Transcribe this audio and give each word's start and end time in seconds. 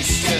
Dobry 0.00 0.39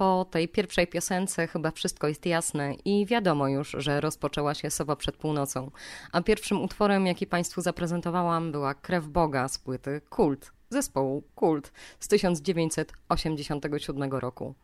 Po 0.00 0.26
tej 0.30 0.48
pierwszej 0.48 0.86
piosence 0.86 1.46
chyba 1.46 1.70
wszystko 1.70 2.08
jest 2.08 2.26
jasne 2.26 2.74
i 2.84 3.06
wiadomo 3.06 3.48
już, 3.48 3.76
że 3.78 4.00
rozpoczęła 4.00 4.54
się 4.54 4.70
Sowa 4.70 4.96
przed 4.96 5.16
północą. 5.16 5.70
A 6.12 6.22
pierwszym 6.22 6.62
utworem, 6.62 7.06
jaki 7.06 7.26
Państwu 7.26 7.60
zaprezentowałam, 7.60 8.52
była 8.52 8.74
Krew 8.74 9.08
Boga 9.08 9.48
z 9.48 9.58
płyty 9.58 10.00
Kult, 10.10 10.52
zespołu 10.70 11.22
Kult 11.34 11.72
z 12.00 12.08
1987 12.08 14.12
roku. 14.12 14.54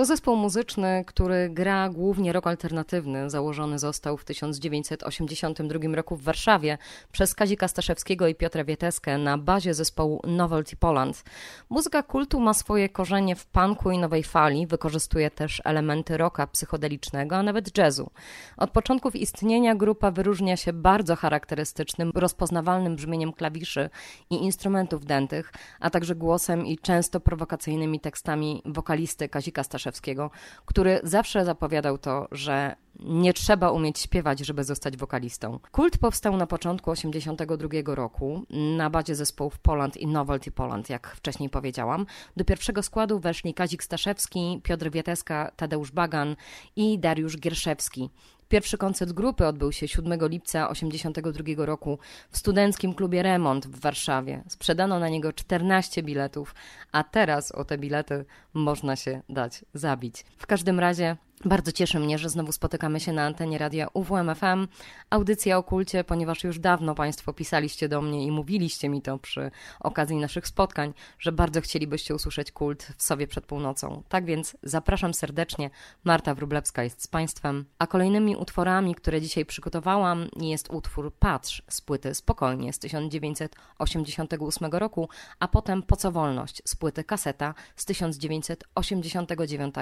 To 0.00 0.04
zespół 0.04 0.36
muzyczny, 0.36 1.04
który 1.06 1.50
gra 1.50 1.88
głównie 1.88 2.32
rok 2.32 2.46
alternatywny. 2.46 3.30
Założony 3.30 3.78
został 3.78 4.16
w 4.16 4.24
1982 4.24 5.78
roku 5.94 6.16
w 6.16 6.22
Warszawie 6.22 6.78
przez 7.12 7.34
Kazika 7.34 7.68
Staszewskiego 7.68 8.26
i 8.28 8.34
Piotra 8.34 8.64
Wieteskę 8.64 9.18
na 9.18 9.38
bazie 9.38 9.74
zespołu 9.74 10.20
Novelty 10.26 10.76
Poland. 10.76 11.24
Muzyka 11.70 12.02
kultu 12.02 12.40
ma 12.40 12.54
swoje 12.54 12.88
korzenie 12.88 13.36
w 13.36 13.46
punku 13.46 13.90
i 13.90 13.98
nowej 13.98 14.22
fali, 14.22 14.66
wykorzystuje 14.66 15.30
też 15.30 15.62
elementy 15.64 16.16
rocka 16.16 16.46
psychodelicznego, 16.46 17.36
a 17.36 17.42
nawet 17.42 17.78
jazzu. 17.78 18.10
Od 18.56 18.70
początków 18.70 19.16
istnienia 19.16 19.74
grupa 19.74 20.10
wyróżnia 20.10 20.56
się 20.56 20.72
bardzo 20.72 21.16
charakterystycznym, 21.16 22.12
rozpoznawalnym 22.14 22.96
brzmieniem 22.96 23.32
klawiszy 23.32 23.90
i 24.30 24.34
instrumentów 24.34 25.04
dętych, 25.04 25.52
a 25.80 25.90
także 25.90 26.14
głosem 26.14 26.66
i 26.66 26.78
często 26.78 27.20
prowokacyjnymi 27.20 28.00
tekstami 28.00 28.62
wokalisty 28.64 29.28
Kazika 29.28 29.62
Staszewskiego 29.62 29.89
Staszewskiego, 29.90 30.30
który 30.66 31.00
zawsze 31.02 31.44
zapowiadał 31.44 31.98
to, 31.98 32.28
że 32.32 32.76
nie 33.00 33.32
trzeba 33.32 33.70
umieć 33.70 33.98
śpiewać, 33.98 34.40
żeby 34.40 34.64
zostać 34.64 34.96
wokalistą. 34.96 35.58
Kult 35.72 35.98
powstał 35.98 36.36
na 36.36 36.46
początku 36.46 36.94
1982 36.94 37.94
roku 37.94 38.42
na 38.76 38.90
bazie 38.90 39.14
zespołów 39.14 39.58
Poland 39.58 39.96
i 39.96 40.06
Novelty 40.06 40.50
Poland, 40.50 40.90
jak 40.90 41.08
wcześniej 41.16 41.50
powiedziałam. 41.50 42.06
Do 42.36 42.44
pierwszego 42.44 42.82
składu 42.82 43.18
weszli 43.18 43.54
Kazik 43.54 43.82
Staszewski, 43.82 44.60
Piotr 44.62 44.90
Wieteska, 44.90 45.50
Tadeusz 45.56 45.90
Bagan 45.90 46.36
i 46.76 46.98
Dariusz 46.98 47.36
Gierszewski. 47.36 48.10
Pierwszy 48.50 48.78
koncert 48.78 49.12
grupy 49.12 49.46
odbył 49.46 49.72
się 49.72 49.88
7 49.88 50.28
lipca 50.28 50.68
1982 50.68 51.66
roku 51.66 51.98
w 52.30 52.38
studenckim 52.38 52.94
klubie 52.94 53.22
Remont 53.22 53.66
w 53.66 53.80
Warszawie. 53.80 54.42
Sprzedano 54.48 54.98
na 54.98 55.08
niego 55.08 55.32
14 55.32 56.02
biletów, 56.02 56.54
a 56.92 57.04
teraz 57.04 57.52
o 57.52 57.64
te 57.64 57.78
bilety 57.78 58.24
można 58.54 58.96
się 58.96 59.22
dać 59.28 59.64
zabić. 59.74 60.24
W 60.38 60.46
każdym 60.46 60.80
razie 60.80 61.16
bardzo 61.44 61.72
cieszy 61.72 61.98
mnie, 61.98 62.18
że 62.18 62.28
znowu 62.28 62.52
spotykamy 62.52 63.00
się 63.00 63.12
na 63.12 63.22
antenie 63.22 63.58
radia 63.58 63.88
UWMFM. 63.94 64.68
Audycja 65.10 65.58
o 65.58 65.62
kulcie, 65.62 66.04
ponieważ 66.04 66.44
już 66.44 66.58
dawno 66.58 66.94
Państwo 66.94 67.32
pisaliście 67.32 67.88
do 67.88 68.02
mnie 68.02 68.24
i 68.26 68.30
mówiliście 68.30 68.88
mi 68.88 69.02
to 69.02 69.18
przy 69.18 69.50
okazji 69.80 70.16
naszych 70.16 70.46
spotkań, 70.46 70.92
że 71.18 71.32
bardzo 71.32 71.60
chcielibyście 71.60 72.14
usłyszeć 72.14 72.52
kult 72.52 72.92
w 72.96 73.02
sobie 73.02 73.26
przed 73.26 73.46
północą. 73.46 74.02
Tak 74.08 74.24
więc 74.24 74.56
zapraszam 74.62 75.14
serdecznie. 75.14 75.70
Marta 76.04 76.34
Wrublewska 76.34 76.82
jest 76.82 77.02
z 77.02 77.06
Państwem. 77.06 77.64
A 77.78 77.86
kolejnymi 77.86 78.36
utworami, 78.36 78.94
które 78.94 79.20
dzisiaj 79.20 79.46
przygotowałam, 79.46 80.28
jest 80.36 80.70
utwór 80.70 81.14
Patrz 81.18 81.62
z 81.68 81.80
płyty 81.80 82.14
Spokojnie 82.14 82.72
z 82.72 82.78
1988 82.78 84.70
roku, 84.70 85.08
a 85.38 85.48
potem 85.48 85.82
Po 85.82 85.96
co 85.96 86.12
wolność 86.12 86.62
z 86.64 86.76
płyty 86.76 87.04
Kaseta 87.04 87.54
z 87.76 87.84
1989. 87.84 89.74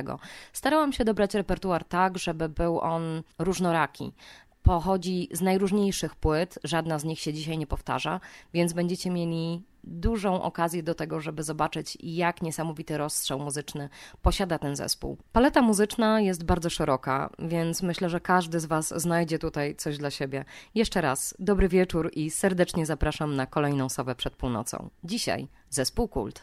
Starałam 0.52 0.92
się 0.92 1.04
dobrać 1.04 1.34
repertuar 1.48 1.84
tak, 1.84 2.18
żeby 2.18 2.48
był 2.48 2.80
on 2.80 3.22
różnoraki 3.38 4.12
pochodzi 4.62 5.28
z 5.32 5.40
najróżniejszych 5.40 6.14
płyt, 6.14 6.58
żadna 6.64 6.98
z 6.98 7.04
nich 7.04 7.20
się 7.20 7.32
dzisiaj 7.32 7.58
nie 7.58 7.66
powtarza, 7.66 8.20
więc 8.52 8.72
będziecie 8.72 9.10
mieli 9.10 9.62
dużą 9.84 10.42
okazję 10.42 10.82
do 10.82 10.94
tego, 10.94 11.20
żeby 11.20 11.42
zobaczyć, 11.42 11.98
jak 12.00 12.42
niesamowity 12.42 12.98
rozstrzał 12.98 13.38
muzyczny 13.38 13.88
posiada 14.22 14.58
ten 14.58 14.76
zespół. 14.76 15.18
Paleta 15.32 15.62
muzyczna 15.62 16.20
jest 16.20 16.44
bardzo 16.44 16.70
szeroka, 16.70 17.30
więc 17.38 17.82
myślę, 17.82 18.08
że 18.08 18.20
każdy 18.20 18.60
z 18.60 18.66
Was 18.66 18.94
znajdzie 18.96 19.38
tutaj 19.38 19.76
coś 19.76 19.98
dla 19.98 20.10
siebie. 20.10 20.44
Jeszcze 20.74 21.00
raz, 21.00 21.34
dobry 21.38 21.68
wieczór 21.68 22.10
i 22.14 22.30
serdecznie 22.30 22.86
zapraszam 22.86 23.36
na 23.36 23.46
kolejną 23.46 23.88
sobę 23.88 24.14
przed 24.14 24.36
północą. 24.36 24.90
Dzisiaj 25.04 25.48
zespół 25.70 26.08
Kult. 26.08 26.42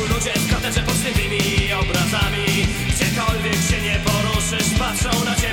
ludzie 0.00 0.32
w 0.32 0.50
katedrze 0.50 0.80
podstępnymi 0.80 1.72
obrazami. 1.72 2.46
Gdziekolwiek 2.88 3.60
się 3.70 3.80
nie 3.82 4.00
poruszysz, 4.06 4.78
patrzą 4.78 5.24
na 5.24 5.34
ciebie 5.34 5.43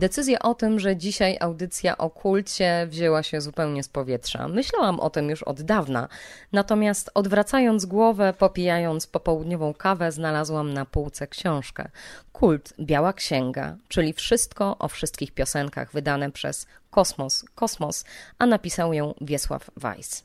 Decyzja 0.00 0.38
o 0.38 0.54
tym, 0.54 0.78
że 0.78 0.96
dzisiaj 0.96 1.36
audycja 1.40 1.98
o 1.98 2.10
kulcie 2.10 2.86
wzięła 2.90 3.22
się 3.22 3.40
zupełnie 3.40 3.82
z 3.82 3.88
powietrza. 3.88 4.48
Myślałam 4.48 5.00
o 5.00 5.10
tym 5.10 5.30
już 5.30 5.42
od 5.42 5.62
dawna, 5.62 6.08
natomiast 6.52 7.10
odwracając 7.14 7.86
głowę, 7.86 8.34
popijając 8.38 9.06
popołudniową 9.06 9.74
kawę, 9.74 10.12
znalazłam 10.12 10.72
na 10.72 10.84
półce 10.84 11.26
książkę. 11.26 11.88
Kult 12.32 12.74
Biała 12.80 13.12
Księga, 13.12 13.76
czyli 13.88 14.12
wszystko 14.12 14.78
o 14.78 14.88
wszystkich 14.88 15.32
piosenkach 15.32 15.92
wydane 15.92 16.30
przez 16.30 16.66
Kosmos, 16.90 17.44
Kosmos, 17.54 18.04
a 18.38 18.46
napisał 18.46 18.92
ją 18.92 19.14
Wiesław 19.20 19.70
Weiss. 19.76 20.24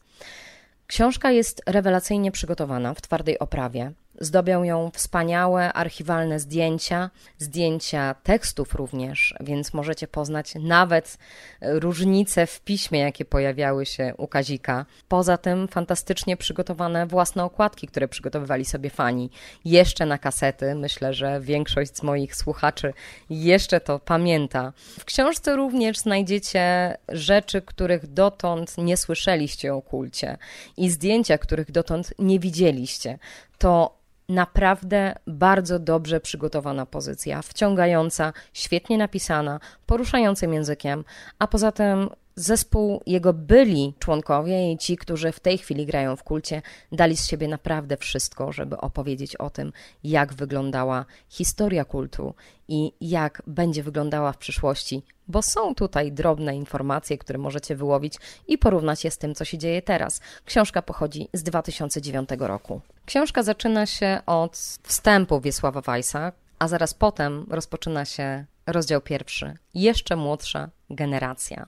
Książka 0.88 1.32
jest 1.32 1.62
rewelacyjnie 1.66 2.32
przygotowana 2.32 2.94
w 2.94 3.02
twardej 3.02 3.40
oprawie. 3.40 3.92
Zdobią 4.20 4.64
ją 4.64 4.92
wspaniałe 4.94 5.74
archiwalne 5.74 6.40
zdjęcia, 6.40 7.10
zdjęcia 7.38 8.16
tekstów 8.24 8.76
również, 8.76 9.36
więc 9.40 9.74
możecie 9.74 10.08
poznać 10.08 10.54
nawet 10.56 11.18
różnice 11.62 12.48
w 12.48 12.62
piśmie, 12.62 13.00
jakie 13.00 13.26
pojawiały 13.26 13.86
się 13.86 14.14
u 14.18 14.28
Kazika. 14.28 14.86
Poza 15.08 15.38
tym 15.38 15.68
fantastycznie 15.68 16.38
przygotowane 16.38 17.08
własne 17.08 17.44
okładki, 17.44 17.88
które 17.88 18.08
przygotowywali 18.08 18.66
sobie 18.66 18.90
fani. 18.90 19.30
Jeszcze 19.66 20.06
na 20.06 20.18
kasety, 20.18 20.76
myślę, 20.76 21.14
że 21.14 21.42
większość 21.42 21.98
z 21.98 22.04
moich 22.04 22.36
słuchaczy 22.36 22.94
jeszcze 23.30 23.80
to 23.80 24.00
pamięta. 24.00 24.74
W 25.00 25.06
książce 25.06 25.56
również 25.56 25.98
znajdziecie 25.98 26.98
rzeczy, 27.10 27.62
których 27.62 28.08
dotąd 28.08 28.78
nie 28.78 28.98
słyszeliście 28.98 29.74
o 29.74 29.82
kulcie 29.82 30.38
i 30.78 30.90
zdjęcia, 30.90 31.38
których 31.38 31.72
dotąd 31.72 32.14
nie 32.20 32.40
widzieliście. 32.40 33.20
To 33.58 34.05
naprawdę 34.30 35.16
bardzo 35.28 35.80
dobrze 35.80 36.20
przygotowana 36.20 36.86
pozycja, 36.86 37.42
wciągająca, 37.42 38.34
świetnie 38.54 38.98
napisana, 38.98 39.60
poruszającym 39.86 40.54
językiem, 40.54 41.04
a 41.40 41.48
poza 41.48 41.72
tym 41.72 42.10
zespół, 42.36 43.02
jego 43.06 43.34
byli 43.34 43.94
członkowie 44.00 44.72
i 44.72 44.78
ci, 44.78 44.98
którzy 44.98 45.32
w 45.32 45.40
tej 45.40 45.58
chwili 45.58 45.86
grają 45.86 46.16
w 46.16 46.24
kulcie, 46.24 46.62
dali 46.92 47.18
z 47.18 47.28
siebie 47.28 47.48
naprawdę 47.48 47.98
wszystko, 47.98 48.52
żeby 48.52 48.78
opowiedzieć 48.78 49.36
o 49.36 49.50
tym, 49.50 49.74
jak 50.04 50.34
wyglądała 50.34 51.06
historia 51.30 51.86
kultu 51.86 52.34
i 52.68 52.92
jak 53.02 53.42
będzie 53.48 53.84
wyglądała 53.84 54.32
w 54.32 54.38
przyszłości, 54.38 55.04
bo 55.28 55.42
są 55.42 55.76
tutaj 55.76 56.12
drobne 56.12 56.56
informacje, 56.56 57.18
które 57.18 57.40
możecie 57.40 57.76
wyłowić 57.76 58.16
i 58.48 58.58
porównać 58.58 59.04
je 59.04 59.12
z 59.12 59.18
tym, 59.18 59.36
co 59.36 59.46
się 59.46 59.58
dzieje 59.58 59.82
teraz. 59.82 60.22
Książka 60.46 60.82
pochodzi 60.82 61.28
z 61.34 61.44
2009 61.44 62.30
roku. 62.40 62.82
Książka 63.06 63.44
zaczyna 63.44 63.86
się 63.86 64.20
od 64.26 64.58
wstępu 64.84 65.42
Wiesława 65.42 65.82
Weissa, 65.82 66.32
a 66.60 66.68
zaraz 66.68 66.94
potem 66.94 67.46
rozpoczyna 67.50 68.06
się 68.06 68.46
rozdział 68.68 69.02
pierwszy. 69.02 69.58
Jeszcze 69.74 70.16
młodsza 70.16 70.70
generacja. 70.90 71.68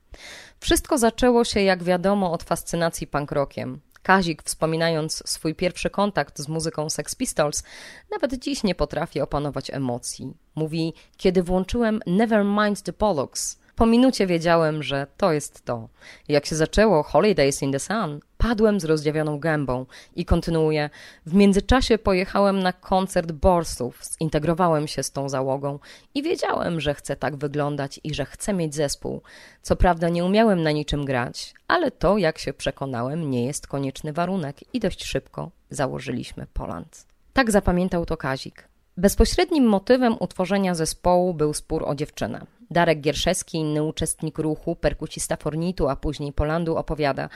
Wszystko 0.59 0.97
zaczęło 0.97 1.43
się, 1.43 1.61
jak 1.61 1.83
wiadomo, 1.83 2.31
od 2.31 2.43
fascynacji 2.43 3.07
punk 3.07 3.31
rockiem. 3.31 3.81
Kazik, 4.03 4.43
wspominając 4.43 5.23
swój 5.25 5.55
pierwszy 5.55 5.89
kontakt 5.89 6.39
z 6.39 6.47
muzyką 6.47 6.89
Sex 6.89 7.15
Pistols, 7.15 7.63
nawet 8.11 8.39
dziś 8.39 8.63
nie 8.63 8.75
potrafi 8.75 9.21
opanować 9.21 9.69
emocji. 9.69 10.33
Mówi, 10.55 10.93
kiedy 11.17 11.43
włączyłem 11.43 11.99
Nevermind 12.05 12.81
the 12.81 12.93
Pollocks, 12.93 13.59
po 13.77 13.85
minucie 13.85 14.27
wiedziałem, 14.27 14.83
że 14.83 15.07
to 15.17 15.33
jest 15.33 15.65
to. 15.65 15.89
Jak 16.27 16.45
się 16.45 16.55
zaczęło 16.55 17.03
Holidays 17.03 17.61
in 17.61 17.71
the 17.71 17.79
Sun, 17.79 18.19
padłem 18.37 18.79
z 18.79 18.85
rozdziawioną 18.85 19.39
gębą 19.39 19.85
i 20.15 20.25
kontynuuję. 20.25 20.89
W 21.25 21.33
międzyczasie 21.33 21.97
pojechałem 21.97 22.59
na 22.59 22.73
koncert 22.73 23.31
Borsów, 23.31 24.01
zintegrowałem 24.19 24.87
się 24.87 25.03
z 25.03 25.11
tą 25.11 25.29
załogą 25.29 25.79
i 26.15 26.23
wiedziałem, 26.23 26.81
że 26.81 26.93
chcę 26.93 27.15
tak 27.15 27.35
wyglądać 27.35 27.99
i 28.03 28.13
że 28.13 28.25
chcę 28.25 28.53
mieć 28.53 28.75
zespół. 28.75 29.21
Co 29.61 29.75
prawda 29.75 30.09
nie 30.09 30.25
umiałem 30.25 30.63
na 30.63 30.71
niczym 30.71 31.05
grać, 31.05 31.53
ale 31.67 31.91
to, 31.91 32.17
jak 32.17 32.37
się 32.37 32.53
przekonałem, 32.53 33.31
nie 33.31 33.45
jest 33.45 33.67
konieczny 33.67 34.13
warunek 34.13 34.75
i 34.75 34.79
dość 34.79 35.05
szybko 35.05 35.51
założyliśmy 35.69 36.47
Poland. 36.53 37.05
Tak 37.33 37.51
zapamiętał 37.51 38.05
to 38.05 38.17
Kazik. 38.17 38.67
Bezpośrednim 38.97 39.63
motywem 39.63 40.15
utworzenia 40.19 40.75
zespołu 40.75 41.33
był 41.33 41.53
spór 41.53 41.83
o 41.85 41.95
dziewczynę. 41.95 42.56
Darek 42.71 43.01
Gierszewski, 43.01 43.57
inny 43.57 43.83
uczestnik 43.83 44.39
ruchu, 44.39 44.75
perkusista 44.75 45.35
Fornitu, 45.35 45.89
a 45.89 45.95
później 45.95 46.33
Polandu, 46.33 46.77
opowiada. 46.77 47.29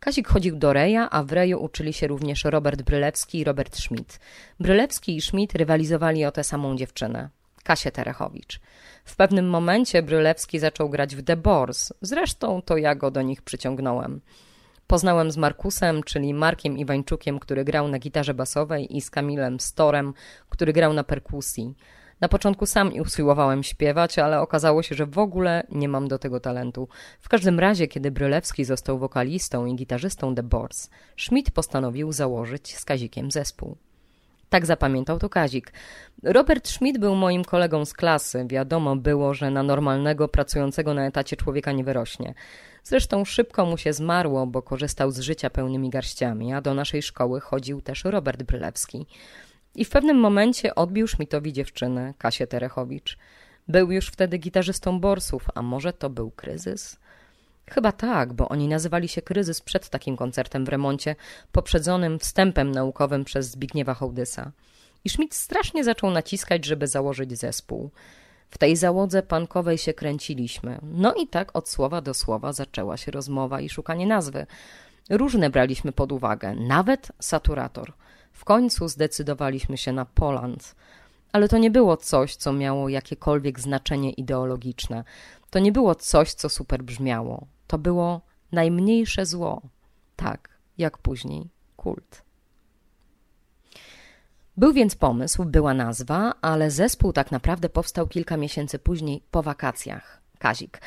Kazik 0.00 0.28
chodził 0.28 0.56
do 0.56 0.72
Reja, 0.72 1.10
a 1.10 1.22
w 1.22 1.32
Reju 1.32 1.62
uczyli 1.62 1.92
się 1.92 2.06
również 2.06 2.44
Robert 2.44 2.82
Brylewski 2.82 3.38
i 3.38 3.44
Robert 3.44 3.76
Schmidt. 3.76 4.20
Brylewski 4.60 5.16
i 5.16 5.20
Schmidt 5.20 5.54
rywalizowali 5.54 6.24
o 6.24 6.32
tę 6.32 6.44
samą 6.44 6.76
dziewczynę. 6.76 7.28
Kasię 7.64 7.90
Terechowicz. 7.90 8.60
W 9.04 9.16
pewnym 9.16 9.50
momencie 9.50 10.02
Brylewski 10.02 10.58
zaczął 10.58 10.88
grać 10.88 11.16
w 11.16 11.22
The 11.22 11.36
Boars. 11.36 11.92
Zresztą 12.02 12.62
to 12.62 12.76
ja 12.76 12.94
go 12.94 13.10
do 13.10 13.22
nich 13.22 13.42
przyciągnąłem. 13.42 14.20
Poznałem 14.86 15.30
z 15.30 15.36
Markusem, 15.36 16.02
czyli 16.02 16.34
Markiem 16.34 16.78
Iwańczukiem, 16.78 17.38
który 17.38 17.64
grał 17.64 17.88
na 17.88 17.98
gitarze 17.98 18.34
basowej 18.34 18.96
i 18.96 19.00
z 19.00 19.10
Kamilem 19.10 19.60
Storem, 19.60 20.14
który 20.48 20.72
grał 20.72 20.92
na 20.92 21.04
perkusji. 21.04 21.74
Na 22.20 22.28
początku 22.28 22.66
sam 22.66 22.92
usiłowałem 23.00 23.62
śpiewać, 23.62 24.18
ale 24.18 24.40
okazało 24.40 24.82
się, 24.82 24.94
że 24.94 25.06
w 25.06 25.18
ogóle 25.18 25.66
nie 25.70 25.88
mam 25.88 26.08
do 26.08 26.18
tego 26.18 26.40
talentu. 26.40 26.88
W 27.20 27.28
każdym 27.28 27.60
razie, 27.60 27.88
kiedy 27.88 28.10
Brylewski 28.10 28.64
został 28.64 28.98
wokalistą 28.98 29.66
i 29.66 29.74
gitarzystą 29.74 30.34
The 30.34 30.42
Boards, 30.42 30.90
Schmidt 31.16 31.50
postanowił 31.50 32.12
założyć 32.12 32.76
z 32.76 32.84
Kazikiem 32.84 33.30
zespół. 33.30 33.76
Tak 34.48 34.66
zapamiętał 34.66 35.18
to 35.18 35.28
Kazik. 35.28 35.72
Robert 36.22 36.68
Schmidt 36.68 36.98
był 36.98 37.14
moim 37.14 37.44
kolegą 37.44 37.84
z 37.84 37.92
klasy. 37.92 38.44
Wiadomo 38.48 38.96
było, 38.96 39.34
że 39.34 39.50
na 39.50 39.62
normalnego, 39.62 40.28
pracującego 40.28 40.94
na 40.94 41.06
etacie 41.06 41.36
człowieka 41.36 41.72
nie 41.72 41.84
wyrośnie. 41.84 42.34
Zresztą 42.84 43.24
szybko 43.24 43.66
mu 43.66 43.78
się 43.78 43.92
zmarło, 43.92 44.46
bo 44.46 44.62
korzystał 44.62 45.10
z 45.10 45.18
życia 45.18 45.50
pełnymi 45.50 45.90
garściami, 45.90 46.52
a 46.52 46.60
do 46.60 46.74
naszej 46.74 47.02
szkoły 47.02 47.40
chodził 47.40 47.80
też 47.80 48.04
Robert 48.04 48.42
Brylewski. 48.42 49.06
I 49.78 49.84
w 49.84 49.90
pewnym 49.90 50.16
momencie 50.16 50.74
odbił 50.74 51.06
Schmidtowi 51.06 51.52
dziewczynę, 51.52 52.14
Kasię 52.18 52.46
Terechowicz. 52.46 53.18
Był 53.68 53.92
już 53.92 54.06
wtedy 54.06 54.38
gitarzystą 54.38 55.00
Borsów, 55.00 55.46
a 55.54 55.62
może 55.62 55.92
to 55.92 56.10
był 56.10 56.30
kryzys? 56.30 56.96
Chyba 57.70 57.92
tak, 57.92 58.32
bo 58.32 58.48
oni 58.48 58.68
nazywali 58.68 59.08
się 59.08 59.22
kryzys 59.22 59.60
przed 59.60 59.88
takim 59.88 60.16
koncertem 60.16 60.64
w 60.64 60.68
remoncie, 60.68 61.16
poprzedzonym 61.52 62.18
wstępem 62.18 62.72
naukowym 62.72 63.24
przez 63.24 63.50
Zbigniewa 63.50 63.94
Hołdysa. 63.94 64.52
I 65.04 65.08
Schmidt 65.08 65.34
strasznie 65.34 65.84
zaczął 65.84 66.10
naciskać, 66.10 66.64
żeby 66.64 66.86
założyć 66.86 67.38
zespół. 67.38 67.90
W 68.50 68.58
tej 68.58 68.76
załodze 68.76 69.22
pankowej 69.22 69.78
się 69.78 69.94
kręciliśmy. 69.94 70.78
No 70.82 71.14
i 71.14 71.26
tak 71.26 71.56
od 71.56 71.68
słowa 71.68 72.00
do 72.00 72.14
słowa 72.14 72.52
zaczęła 72.52 72.96
się 72.96 73.12
rozmowa 73.12 73.60
i 73.60 73.68
szukanie 73.68 74.06
nazwy. 74.06 74.46
Różne 75.10 75.50
braliśmy 75.50 75.92
pod 75.92 76.12
uwagę, 76.12 76.54
nawet 76.54 77.12
saturator. 77.20 77.92
W 78.38 78.44
końcu 78.44 78.88
zdecydowaliśmy 78.88 79.78
się 79.78 79.92
na 79.92 80.04
Poland. 80.04 80.74
Ale 81.32 81.48
to 81.48 81.58
nie 81.58 81.70
było 81.70 81.96
coś, 81.96 82.36
co 82.36 82.52
miało 82.52 82.88
jakiekolwiek 82.88 83.60
znaczenie 83.60 84.10
ideologiczne. 84.10 85.04
To 85.50 85.58
nie 85.58 85.72
było 85.72 85.94
coś, 85.94 86.32
co 86.32 86.48
super 86.48 86.82
brzmiało. 86.82 87.46
To 87.66 87.78
było 87.78 88.20
najmniejsze 88.52 89.26
zło. 89.26 89.62
Tak, 90.16 90.48
jak 90.78 90.98
później 90.98 91.48
kult. 91.76 92.22
Był 94.56 94.72
więc 94.72 94.94
pomysł, 94.94 95.44
była 95.44 95.74
nazwa, 95.74 96.34
ale 96.40 96.70
zespół 96.70 97.12
tak 97.12 97.30
naprawdę 97.32 97.68
powstał 97.68 98.06
kilka 98.06 98.36
miesięcy 98.36 98.78
później 98.78 99.22
po 99.30 99.42
wakacjach. 99.42 100.20
Kazik. 100.38 100.80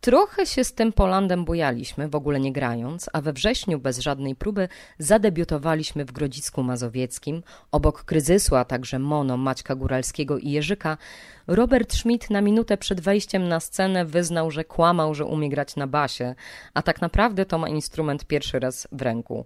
Trochę 0.00 0.46
się 0.46 0.64
z 0.64 0.72
tym 0.72 0.92
Polandem 0.92 1.44
bujaliśmy, 1.44 2.08
w 2.08 2.14
ogóle 2.14 2.40
nie 2.40 2.52
grając, 2.52 3.10
a 3.12 3.20
we 3.20 3.32
wrześniu 3.32 3.78
bez 3.78 3.98
żadnej 3.98 4.34
próby 4.34 4.68
zadebiutowaliśmy 4.98 6.04
w 6.04 6.12
Grodzisku 6.12 6.62
Mazowieckim. 6.62 7.42
Obok 7.72 8.04
kryzysu, 8.04 8.56
a 8.56 8.64
także 8.64 8.98
Mono, 8.98 9.36
Maćka 9.36 9.74
Góralskiego 9.74 10.38
i 10.38 10.50
Jerzyka, 10.50 10.98
Robert 11.46 11.94
Schmidt 11.94 12.30
na 12.30 12.40
minutę 12.40 12.76
przed 12.76 13.00
wejściem 13.00 13.48
na 13.48 13.60
scenę 13.60 14.04
wyznał, 14.04 14.50
że 14.50 14.64
kłamał, 14.64 15.14
że 15.14 15.24
umie 15.24 15.48
grać 15.48 15.76
na 15.76 15.86
basie, 15.86 16.34
a 16.74 16.82
tak 16.82 17.00
naprawdę 17.00 17.46
to 17.46 17.58
ma 17.58 17.68
instrument 17.68 18.24
pierwszy 18.24 18.58
raz 18.58 18.88
w 18.92 19.02
ręku. 19.02 19.44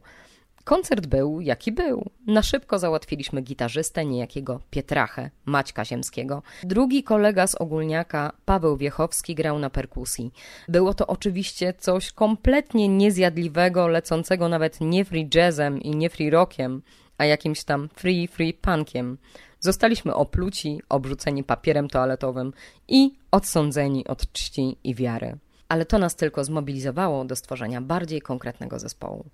Koncert 0.64 1.07
był, 1.07 1.40
jaki 1.40 1.73
był. 1.73 2.11
Na 2.26 2.43
szybko 2.43 2.79
załatwiliśmy 2.79 3.43
gitarzystę, 3.43 4.05
niejakiego 4.05 4.61
Pietrachę, 4.71 5.31
Maćka 5.45 5.85
Ziemskiego. 5.85 6.43
Drugi 6.62 7.02
kolega 7.02 7.47
z 7.47 7.55
ogólniaka, 7.55 8.33
Paweł 8.45 8.76
Wiechowski, 8.76 9.35
grał 9.35 9.59
na 9.59 9.71
perkusji. 9.71 10.33
Było 10.69 10.95
to 10.95 11.07
oczywiście 11.07 11.75
coś 11.79 12.12
kompletnie 12.12 12.88
niezjadliwego, 12.88 13.88
lecącego 13.88 14.49
nawet 14.49 14.81
nie 14.81 15.05
free 15.05 15.29
jazzem 15.35 15.81
i 15.81 15.90
nie 15.90 16.11
free 16.11 16.31
rockiem, 16.31 16.83
a 17.19 17.25
jakimś 17.25 17.64
tam 17.64 17.88
free, 17.95 18.29
free 18.29 18.55
punkiem. 18.55 19.19
Zostaliśmy 19.61 20.14
opluci, 20.14 20.83
obrzuceni 20.88 21.45
papierem 21.45 21.88
toaletowym 21.88 22.52
i 22.88 23.14
odsądzeni 23.31 24.07
od 24.07 24.33
czci 24.33 24.76
i 24.85 24.95
wiary. 24.95 25.38
Ale 25.69 25.87
to 25.87 25.99
nas 25.99 26.17
tylko 26.17 26.45
zmobilizowało 26.45 27.25
do 27.25 27.37
stworzenia 27.37 27.81
bardziej 27.81 28.21
konkretnego 28.21 28.79
zespołu. 28.79 29.25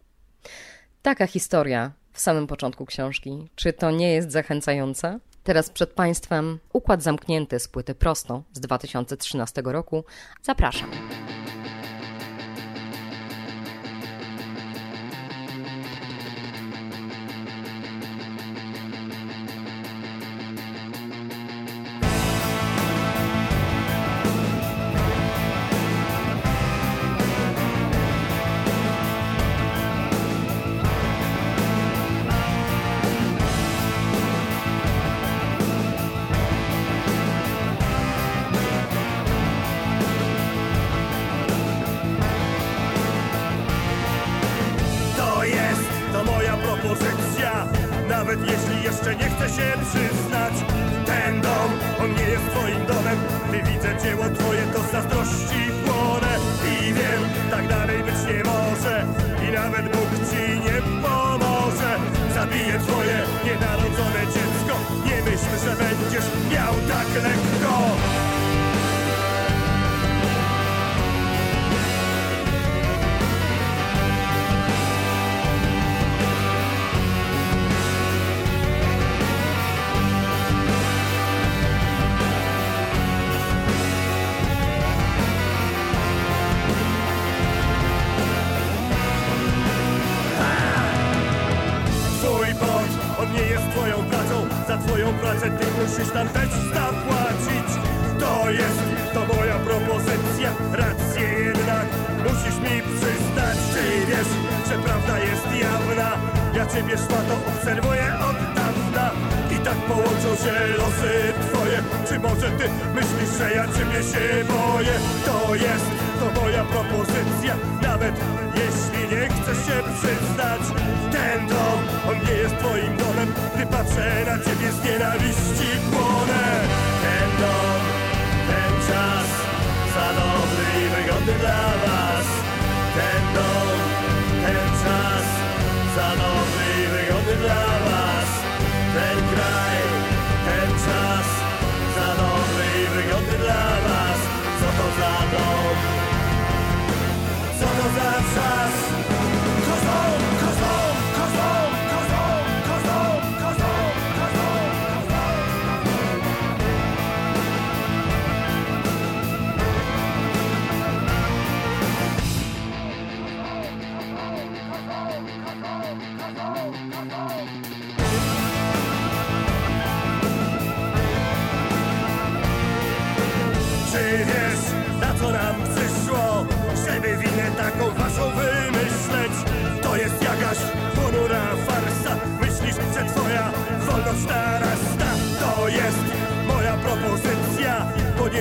Taka 1.06 1.26
historia 1.26 1.92
w 2.12 2.20
samym 2.20 2.46
początku 2.46 2.86
książki. 2.86 3.48
Czy 3.54 3.72
to 3.72 3.90
nie 3.90 4.12
jest 4.12 4.32
zachęcające? 4.32 5.18
Teraz 5.44 5.70
przed 5.70 5.92
Państwem 5.92 6.58
układ 6.72 7.02
zamknięty 7.02 7.58
z 7.58 7.68
płyty 7.68 7.94
Prosto 7.94 8.42
z 8.52 8.60
2013 8.60 9.62
roku. 9.64 10.04
Zapraszam. 10.42 10.90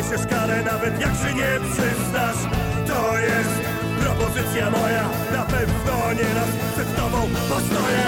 Poniesiesz 0.06 0.28
karę 0.28 0.64
nawet 0.64 1.02
jak 1.02 1.14
się 1.22 1.34
nie 1.36 1.52
przyznasz. 1.72 2.42
To 2.88 3.18
jest 3.18 3.56
propozycja 4.00 4.70
moja 4.70 5.10
Na 5.32 5.46
pewno 5.46 6.14
nie 6.14 6.34
raz 6.34 6.50
przed 6.74 6.96
tobą 6.96 7.20
postoję. 7.50 8.08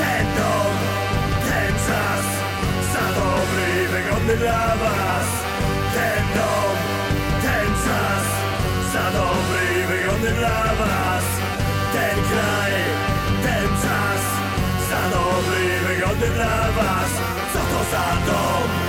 Ten 0.00 0.26
dom, 0.36 0.74
ten 1.48 1.72
czas 1.86 2.24
Za 2.94 3.06
dobry 3.20 3.64
i 3.82 3.86
wygodny 3.94 4.36
dla 4.36 4.66
was. 4.82 5.28
Ten 5.94 6.24
dom, 6.36 6.76
ten 7.42 7.68
czas 7.84 8.26
Za 8.92 9.06
dobry 9.18 9.62
i 9.80 9.86
wygodny 9.86 10.30
dla 10.40 10.74
was. 10.80 11.26
Ten 11.92 12.16
kraj, 12.30 12.74
ten 13.44 13.68
czas 13.84 14.22
Za 14.90 15.02
dobry 15.16 15.60
i 15.74 15.86
wygodny 15.86 16.28
dla 16.34 16.72
was. 16.78 17.10
Co 17.52 17.58
to 17.58 17.80
za 17.92 18.32
dom? 18.32 18.81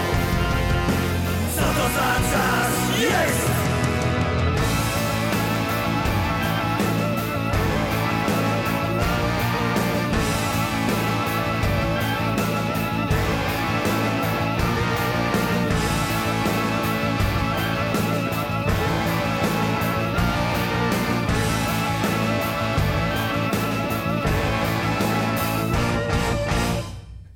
Co 1.94 2.00
to 2.00 2.06
za 2.06 2.16
czas? 2.32 3.00
Jest! 3.00 3.53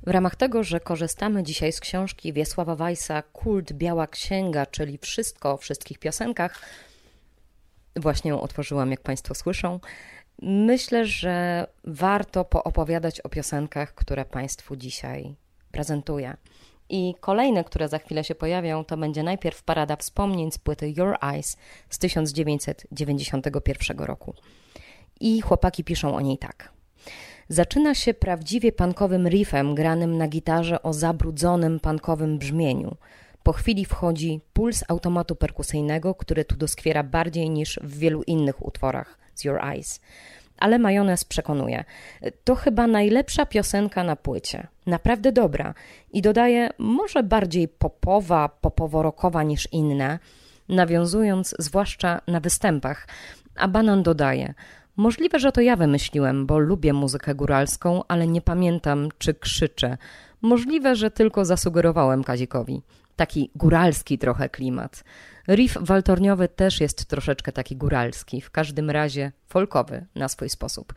W 0.08 0.10
ramach 0.10 0.36
tego, 0.36 0.64
że 0.64 0.80
korzystamy 0.80 1.42
dzisiaj 1.42 1.72
z 1.72 1.80
książki 1.80 2.32
Wiesława 2.32 2.76
Weissa 2.76 3.22
Kult 3.22 3.72
Biała 3.72 4.06
Księga, 4.06 4.66
czyli 4.66 4.98
wszystko 4.98 5.52
o 5.52 5.56
wszystkich 5.56 5.98
piosenkach, 5.98 6.62
właśnie 7.96 8.30
ją 8.30 8.40
otworzyłam, 8.40 8.90
jak 8.90 9.00
Państwo 9.00 9.34
słyszą, 9.34 9.80
myślę, 10.42 11.06
że 11.06 11.66
warto 11.84 12.44
poopowiadać 12.44 13.20
o 13.20 13.28
piosenkach, 13.28 13.94
które 13.94 14.24
Państwu 14.24 14.76
dzisiaj 14.76 15.34
prezentuję. 15.72 16.36
I 16.88 17.14
kolejne, 17.20 17.64
które 17.64 17.88
za 17.88 17.98
chwilę 17.98 18.24
się 18.24 18.34
pojawią, 18.34 18.84
to 18.84 18.96
będzie 18.96 19.22
najpierw 19.22 19.62
parada 19.62 19.96
wspomnień 19.96 20.52
z 20.52 20.58
płyty 20.58 20.94
Your 20.96 21.16
Eyes 21.22 21.56
z 21.90 21.98
1991 21.98 23.98
roku. 23.98 24.34
I 25.20 25.40
chłopaki 25.40 25.84
piszą 25.84 26.16
o 26.16 26.20
niej 26.20 26.38
tak. 26.38 26.77
Zaczyna 27.48 27.94
się 27.94 28.14
prawdziwie 28.14 28.72
punkowym 28.72 29.28
riffem 29.28 29.74
granym 29.74 30.18
na 30.18 30.28
gitarze 30.28 30.82
o 30.82 30.92
zabrudzonym 30.92 31.80
punkowym 31.80 32.38
brzmieniu. 32.38 32.96
Po 33.42 33.52
chwili 33.52 33.84
wchodzi 33.84 34.40
puls 34.52 34.84
automatu 34.88 35.36
perkusyjnego, 35.36 36.14
który 36.14 36.44
tu 36.44 36.56
doskwiera 36.56 37.02
bardziej 37.02 37.50
niż 37.50 37.80
w 37.82 37.98
wielu 37.98 38.22
innych 38.22 38.66
utworach 38.66 39.18
z 39.34 39.44
Your 39.44 39.64
Eyes. 39.64 40.00
Ale 40.58 40.78
majonez 40.78 41.24
przekonuje. 41.24 41.84
To 42.44 42.54
chyba 42.54 42.86
najlepsza 42.86 43.46
piosenka 43.46 44.04
na 44.04 44.16
płycie. 44.16 44.66
Naprawdę 44.86 45.32
dobra. 45.32 45.74
I 46.12 46.22
dodaje, 46.22 46.70
może 46.78 47.22
bardziej 47.22 47.68
popowa, 47.68 48.50
popowo-rockowa 48.62 49.46
niż 49.46 49.68
inne, 49.72 50.18
nawiązując 50.68 51.54
zwłaszcza 51.58 52.20
na 52.26 52.40
występach. 52.40 53.08
A 53.56 53.68
Banan 53.68 54.02
dodaje, 54.02 54.54
Możliwe, 54.98 55.38
że 55.38 55.52
to 55.52 55.60
ja 55.60 55.76
wymyśliłem, 55.76 56.46
bo 56.46 56.58
lubię 56.58 56.92
muzykę 56.92 57.34
góralską, 57.34 58.02
ale 58.08 58.26
nie 58.26 58.40
pamiętam, 58.40 59.08
czy 59.18 59.34
krzyczę. 59.34 59.98
Możliwe, 60.42 60.96
że 60.96 61.10
tylko 61.10 61.44
zasugerowałem 61.44 62.24
Kazikowi. 62.24 62.82
Taki 63.16 63.50
góralski 63.54 64.18
trochę 64.18 64.48
klimat. 64.48 65.04
Riff 65.48 65.78
waltorniowy 65.80 66.48
też 66.48 66.80
jest 66.80 67.06
troszeczkę 67.06 67.52
taki 67.52 67.76
góralski, 67.76 68.40
w 68.40 68.50
każdym 68.50 68.90
razie 68.90 69.32
folkowy 69.46 70.06
na 70.14 70.28
swój 70.28 70.48
sposób. 70.48 70.94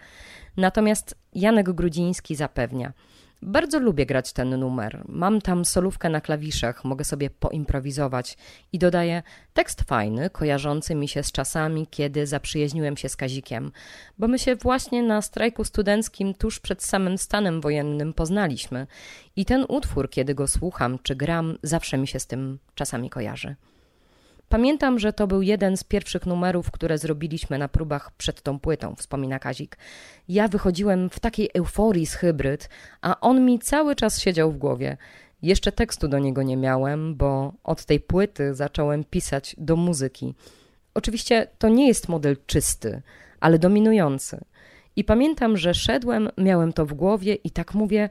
Natomiast 0.57 1.15
Janek 1.33 1.71
Grudziński 1.71 2.35
zapewnia– 2.35 2.93
bardzo 3.41 3.79
lubię 3.79 4.05
grać 4.05 4.33
ten 4.33 4.59
numer. 4.59 5.03
Mam 5.07 5.41
tam 5.41 5.65
solówkę 5.65 6.09
na 6.09 6.21
klawiszach, 6.21 6.85
mogę 6.85 7.03
sobie 7.03 7.29
poimprowizować 7.29 8.37
i 8.73 8.79
dodaję 8.79 9.23
tekst 9.53 9.81
fajny, 9.81 10.29
kojarzący 10.29 10.95
mi 10.95 11.07
się 11.07 11.23
z 11.23 11.31
czasami, 11.31 11.87
kiedy 11.87 12.27
zaprzyjaźniłem 12.27 12.97
się 12.97 13.09
z 13.09 13.15
Kazikiem, 13.15 13.71
bo 14.17 14.27
my 14.27 14.39
się 14.39 14.55
właśnie 14.55 15.03
na 15.03 15.21
strajku 15.21 15.63
studenckim 15.63 16.33
tuż 16.33 16.59
przed 16.59 16.83
samym 16.83 17.17
stanem 17.17 17.61
wojennym 17.61 18.13
poznaliśmy 18.13 18.87
i 19.35 19.45
ten 19.45 19.65
utwór, 19.67 20.09
kiedy 20.09 20.35
go 20.35 20.47
słucham 20.47 20.99
czy 21.03 21.15
gram, 21.15 21.57
zawsze 21.63 21.97
mi 21.97 22.07
się 22.07 22.19
z 22.19 22.27
tym 22.27 22.59
czasami 22.75 23.09
kojarzy. 23.09 23.55
Pamiętam, 24.51 24.99
że 24.99 25.13
to 25.13 25.27
był 25.27 25.41
jeden 25.41 25.77
z 25.77 25.83
pierwszych 25.83 26.25
numerów, 26.25 26.71
które 26.71 26.97
zrobiliśmy 26.97 27.57
na 27.57 27.67
próbach 27.67 28.11
przed 28.11 28.41
tą 28.41 28.59
płytą, 28.59 28.95
wspomina 28.95 29.39
Kazik. 29.39 29.77
Ja 30.27 30.47
wychodziłem 30.47 31.09
w 31.09 31.19
takiej 31.19 31.49
euforii 31.53 32.05
z 32.05 32.13
hybryd, 32.13 32.69
a 33.01 33.19
on 33.19 33.45
mi 33.45 33.59
cały 33.59 33.95
czas 33.95 34.19
siedział 34.19 34.51
w 34.51 34.57
głowie. 34.57 34.97
Jeszcze 35.41 35.71
tekstu 35.71 36.07
do 36.07 36.19
niego 36.19 36.43
nie 36.43 36.57
miałem, 36.57 37.15
bo 37.15 37.53
od 37.63 37.85
tej 37.85 37.99
płyty 37.99 38.55
zacząłem 38.55 39.03
pisać 39.03 39.55
do 39.57 39.75
muzyki. 39.75 40.33
Oczywiście 40.93 41.47
to 41.57 41.69
nie 41.69 41.87
jest 41.87 42.09
model 42.09 42.37
czysty, 42.45 43.01
ale 43.39 43.59
dominujący. 43.59 44.41
I 44.95 45.03
pamiętam, 45.03 45.57
że 45.57 45.73
szedłem, 45.73 46.29
miałem 46.37 46.73
to 46.73 46.85
w 46.85 46.93
głowie 46.93 47.35
i 47.35 47.51
tak 47.51 47.73
mówię, 47.73 48.09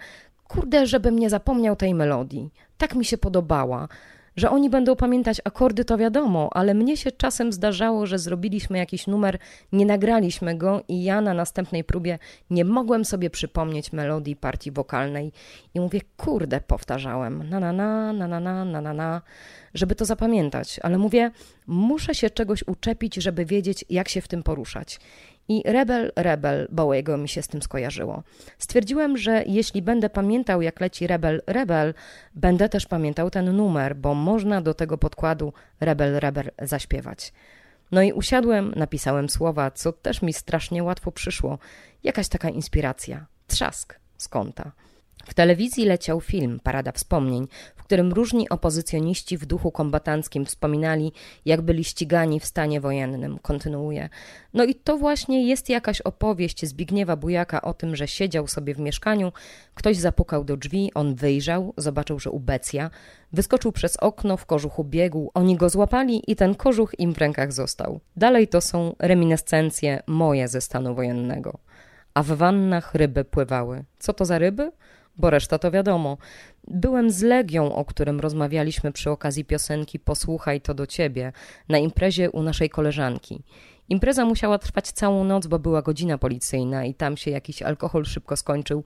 kurde, 0.49 0.87
żebym 0.87 1.19
nie 1.19 1.31
zapomniał 1.31 1.77
tej 1.77 1.95
melodii. 1.95 2.51
Tak 2.79 2.95
mi 2.95 3.05
się 3.05 3.19
podobała. 3.19 3.89
Że 4.37 4.51
oni 4.51 4.71
będą 4.71 4.97
pamiętać 4.97 5.41
akordy, 5.45 5.85
to 5.85 5.99
wiadomo, 5.99 6.51
ale 6.53 6.75
mnie 6.75 6.97
się 6.97 7.13
czasem 7.13 7.53
zdarzało, 7.53 8.07
że 8.07 8.19
zrobiliśmy 8.19 8.79
jakiś 8.79 9.07
numer, 9.07 9.39
nie 9.73 9.87
nagraliśmy 9.87 10.59
go 10.59 10.83
i 10.89 11.05
ja 11.05 11.21
na 11.21 11.35
następnej 11.35 11.85
próbie 11.85 12.19
nie 12.51 12.65
mogłem 12.65 13.05
sobie 13.05 13.31
przypomnieć 13.31 13.93
melodii 13.93 14.37
partii 14.37 14.71
wokalnej 14.71 15.33
i 15.75 15.81
mówię, 15.81 16.01
kurde, 16.17 16.61
powtarzałem, 16.61 17.49
na 17.49 17.61
na 17.61 17.73
na, 17.73 18.13
na 18.13 18.29
na 18.29 18.41
na, 18.41 18.65
na 18.65 18.81
na 18.81 18.95
na, 18.95 19.23
żeby 19.75 19.95
to 19.95 20.05
zapamiętać, 20.05 20.81
ale 20.83 20.99
mówię, 20.99 21.31
muszę 21.67 22.15
się 22.15 22.31
czegoś 22.31 22.65
uczepić, 22.67 23.15
żeby 23.15 23.45
wiedzieć, 23.45 23.85
jak 23.91 24.09
się 24.09 24.21
w 24.21 24.29
tym 24.29 24.43
poruszać. 24.43 25.01
I 25.51 25.63
Rebel, 25.65 26.13
Rebel 26.17 26.69
Bowiego 26.71 27.17
mi 27.17 27.29
się 27.29 27.43
z 27.43 27.49
tym 27.49 27.63
skojarzyło. 27.63 28.23
Stwierdziłem, 28.59 29.19
że 29.19 29.45
jeśli 29.47 29.83
będę 29.83 30.11
pamiętał, 30.11 30.63
jak 30.63 30.81
leci 30.81 31.07
Rebel, 31.07 31.43
Rebel, 31.47 31.95
będę 32.35 32.69
też 32.69 32.87
pamiętał 32.87 33.31
ten 33.31 33.57
numer, 33.57 33.97
bo 33.97 34.15
można 34.15 34.61
do 34.61 34.75
tego 34.75 34.99
podkładu 34.99 35.53
Rebel, 35.81 36.21
Rebel 36.21 36.51
zaśpiewać. 36.63 37.33
No 37.93 38.03
i 38.03 38.13
usiadłem, 38.13 38.73
napisałem 38.77 39.31
słowa, 39.31 39.71
co 39.71 39.93
też 39.93 40.23
mi 40.23 40.33
strasznie 40.33 40.85
łatwo 40.85 41.13
przyszło. 41.13 41.59
Jakaś 42.05 42.29
taka 42.29 42.49
inspiracja. 42.49 43.27
Trzask 43.47 43.99
z 44.17 44.29
kąta. 44.29 44.73
W 45.25 45.35
telewizji 45.35 45.85
leciał 45.85 46.21
film 46.21 46.61
Parada 46.63 46.93
Wspomnień, 46.93 47.49
którym 47.91 48.13
różni 48.13 48.49
opozycjoniści 48.49 49.39
w 49.39 49.47
duchu 49.47 49.71
kombatanckim 49.71 50.47
wspominali, 50.47 51.13
jak 51.45 51.61
byli 51.61 51.85
ścigani 51.85 52.41
w 52.41 52.45
stanie 52.45 52.81
wojennym. 52.81 53.39
Kontynuuje. 53.39 54.09
No 54.55 54.65
i 54.65 54.75
to 54.75 54.97
właśnie 54.97 55.47
jest 55.49 55.69
jakaś 55.69 56.01
opowieść 56.01 56.67
Zbigniewa 56.67 57.17
Bujaka 57.17 57.63
o 57.63 57.75
tym, 57.75 57.97
że 57.97 58.09
siedział 58.09 58.47
sobie 58.47 58.75
w 58.75 58.79
mieszkaniu, 58.79 59.33
ktoś 59.75 59.97
zapukał 59.97 60.45
do 60.45 60.57
drzwi, 60.57 60.91
on 60.95 61.15
wyjrzał, 61.15 61.75
zobaczył, 61.77 62.19
że 62.19 62.31
ubecja, 62.31 62.91
wyskoczył 63.33 63.73
przez 63.73 63.97
okno, 63.97 64.37
w 64.37 64.47
kożuchu 64.47 64.85
biegł, 64.85 65.31
oni 65.35 65.57
go 65.57 65.69
złapali 65.69 66.23
i 66.27 66.37
ten 66.37 66.55
kożuch 66.55 66.95
im 66.99 67.15
w 67.15 67.19
rękach 67.19 67.53
został. 67.53 68.01
Dalej 68.17 68.49
to 68.49 68.61
są 68.61 68.95
reminiscencje 68.99 70.03
moje 70.07 70.49
ze 70.49 70.61
stanu 70.61 70.95
wojennego. 70.95 71.59
A 72.15 72.23
w 72.23 72.27
wannach 72.27 72.95
ryby 72.95 73.25
pływały. 73.25 73.85
Co 73.99 74.13
to 74.13 74.25
za 74.25 74.39
ryby? 74.39 74.73
Bo 75.21 75.31
reszta 75.31 75.59
to 75.59 75.71
wiadomo. 75.71 76.19
Byłem 76.69 77.11
z 77.11 77.23
Legią, 77.23 77.75
o 77.75 77.85
którym 77.85 78.21
rozmawialiśmy 78.21 78.93
przy 78.93 79.11
okazji 79.11 79.45
piosenki 79.45 79.99
Posłuchaj 79.99 80.61
to 80.61 80.75
do 80.75 80.87
ciebie, 80.87 81.33
na 81.69 81.79
imprezie 81.79 82.31
u 82.31 82.43
naszej 82.43 82.71
koleżanki. 82.71 83.43
Impreza 83.89 84.25
musiała 84.25 84.59
trwać 84.59 84.93
całą 84.93 85.25
noc, 85.25 85.47
bo 85.47 85.59
była 85.59 85.83
godzina 85.83 86.19
policyjna 86.19 86.85
i 86.85 86.95
tam 86.95 87.17
się 87.17 87.31
jakiś 87.31 87.63
alkohol 87.63 88.05
szybko 88.05 88.37
skończył. 88.37 88.85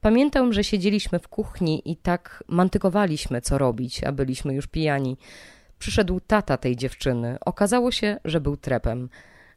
Pamiętam, 0.00 0.52
że 0.52 0.64
siedzieliśmy 0.64 1.18
w 1.18 1.28
kuchni 1.28 1.82
i 1.84 1.96
tak 1.96 2.44
mantykowaliśmy, 2.48 3.40
co 3.40 3.58
robić, 3.58 4.04
a 4.04 4.12
byliśmy 4.12 4.54
już 4.54 4.66
pijani. 4.66 5.16
Przyszedł 5.78 6.20
tata 6.20 6.56
tej 6.56 6.76
dziewczyny. 6.76 7.36
Okazało 7.44 7.90
się, 7.90 8.16
że 8.24 8.40
był 8.40 8.56
trepem. 8.56 9.08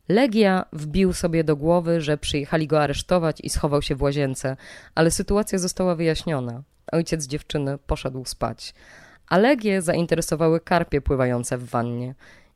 Legia 0.09 0.65
wbił 0.73 1.13
sobie 1.13 1.43
do 1.43 1.55
głowy, 1.55 2.01
że 2.01 2.17
przyjechali 2.17 2.67
go 2.67 2.81
aresztować 2.81 3.41
i 3.41 3.49
schował 3.49 3.81
się 3.81 3.95
w 3.95 4.01
łazience, 4.01 4.57
ale 4.95 5.11
sytuacja 5.11 5.59
została 5.59 5.95
wyjaśniona. 5.95 6.63
Ojciec 6.91 7.27
dziewczyny 7.27 7.77
poszedł 7.77 8.25
spać. 8.25 8.73
A 9.29 9.37
Legię 9.37 9.81
zainteresowały 9.81 10.59
karpie 10.59 11.01
pływające 11.01 11.57
w 11.57 11.65
wannie. 11.65 12.15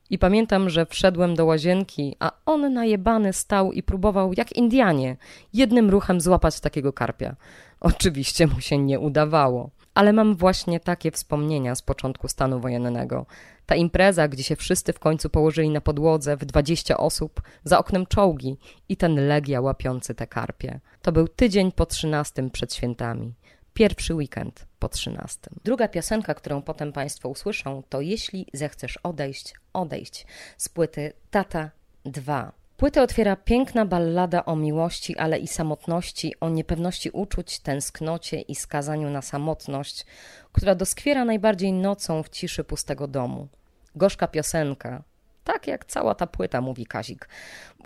I 0.10 0.20
pamiętam, 0.20 0.70
że 0.70 0.86
wszedłem 0.86 1.36
do 1.36 1.46
łazienki, 1.46 2.16
a 2.20 2.32
on 2.46 2.74
najebany 2.74 3.34
stał 3.34 3.72
i 3.72 3.84
próbował, 3.84 4.34
jak 4.38 4.52
Indianie, 4.52 5.18
jednym 5.54 5.90
ruchem 5.90 6.22
złapać 6.22 6.60
takiego 6.60 6.94
karpia. 6.94 7.36
Oczywiście 7.80 8.48
mu 8.48 8.62
się 8.62 8.78
nie 8.78 9.00
udawało. 9.00 9.70
Ale 9.94 10.14
mam 10.14 10.36
właśnie 10.36 10.80
takie 10.80 11.12
wspomnienia 11.12 11.76
z 11.76 11.82
początku 11.82 12.28
stanu 12.28 12.60
wojennego. 12.60 13.26
Ta 13.66 13.76
impreza, 13.76 14.28
gdzie 14.28 14.44
się 14.44 14.56
wszyscy 14.56 14.94
w 14.94 15.00
końcu 15.00 15.30
położyli 15.30 15.70
na 15.70 15.82
podłodze 15.82 16.38
w 16.38 16.46
dwadzieścia 16.46 16.98
osób, 16.98 17.42
za 17.64 17.80
oknem 17.80 18.06
czołgi 18.06 18.58
i 18.90 18.98
ten 18.98 19.28
legia 19.28 19.62
łapiący 19.62 20.16
te 20.16 20.28
karpie. 20.28 20.80
To 21.02 21.12
był 21.12 21.28
tydzień 21.28 21.72
po 21.72 21.86
trzynastym 21.86 22.50
przed 22.50 22.74
świętami. 22.74 23.34
Pierwszy 23.74 24.16
weekend 24.16 24.66
po 24.80 24.90
trzynastym. 24.90 25.60
Druga 25.64 25.88
piosenka, 25.88 26.34
którą 26.34 26.62
potem 26.62 26.94
Państwo 26.94 27.30
usłyszą, 27.30 27.84
to 27.90 28.02
Jeśli 28.02 28.48
zechcesz 28.54 28.98
odejść, 28.98 29.54
odejść 29.74 30.26
z 30.58 30.70
płyty 30.70 31.14
Tata 31.32 31.72
2. 32.06 32.61
Płytę 32.82 33.02
otwiera 33.02 33.36
piękna 33.36 33.86
ballada 33.86 34.46
o 34.46 34.56
miłości, 34.56 35.18
ale 35.18 35.40
i 35.40 35.48
samotności, 35.48 36.34
o 36.40 36.50
niepewności 36.50 37.10
uczuć, 37.10 37.60
tęsknocie 37.60 38.42
i 38.42 38.56
skazaniu 38.56 39.10
na 39.10 39.22
samotność, 39.22 40.06
która 40.52 40.76
doskwiera 40.76 41.26
najbardziej 41.26 41.74
nocą 41.74 42.24
w 42.24 42.30
ciszy 42.30 42.64
pustego 42.64 43.08
domu. 43.08 43.48
Gorzka 43.96 44.28
piosenka, 44.28 45.04
tak 45.44 45.68
jak 45.68 45.86
cała 45.86 46.16
ta 46.16 46.28
płyta, 46.28 46.62
mówi 46.62 46.86
Kazik. 46.86 47.30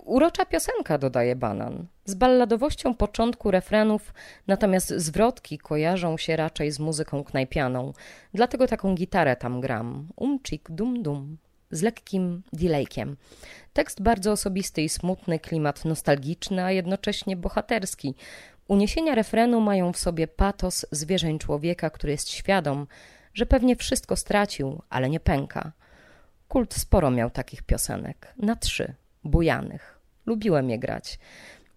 Urocza 0.03 0.45
piosenka, 0.45 0.97
dodaje 0.97 1.35
Banan. 1.35 1.85
Z 2.05 2.15
balladowością 2.15 2.93
początku 2.93 3.51
refrenów, 3.51 4.13
natomiast 4.47 4.89
zwrotki 4.89 5.57
kojarzą 5.57 6.17
się 6.17 6.35
raczej 6.35 6.71
z 6.71 6.79
muzyką 6.79 7.23
knajpianą. 7.23 7.93
Dlatego 8.33 8.67
taką 8.67 8.95
gitarę 8.95 9.35
tam 9.35 9.61
gram. 9.61 10.07
Umcik, 10.15 10.71
dum 10.71 11.03
dum. 11.03 11.37
Z 11.71 11.81
lekkim 11.81 12.43
delaykiem. 12.53 13.17
Tekst 13.73 14.01
bardzo 14.01 14.31
osobisty 14.31 14.81
i 14.81 14.89
smutny, 14.89 15.39
klimat 15.39 15.85
nostalgiczny, 15.85 16.63
a 16.63 16.71
jednocześnie 16.71 17.35
bohaterski. 17.35 18.15
Uniesienia 18.67 19.15
refrenu 19.15 19.61
mają 19.61 19.93
w 19.93 19.97
sobie 19.97 20.27
patos 20.27 20.85
zwierzeń 20.91 21.39
człowieka, 21.39 21.89
który 21.89 22.11
jest 22.11 22.29
świadom, 22.29 22.87
że 23.33 23.45
pewnie 23.45 23.75
wszystko 23.75 24.15
stracił, 24.15 24.81
ale 24.89 25.09
nie 25.09 25.19
pęka. 25.19 25.71
Kult 26.47 26.73
sporo 26.73 27.11
miał 27.11 27.29
takich 27.29 27.63
piosenek. 27.63 28.33
Na 28.37 28.55
trzy. 28.55 28.93
Bujanych. 29.23 29.99
Lubiłem 30.25 30.69
je 30.69 30.79
grać. 30.79 31.19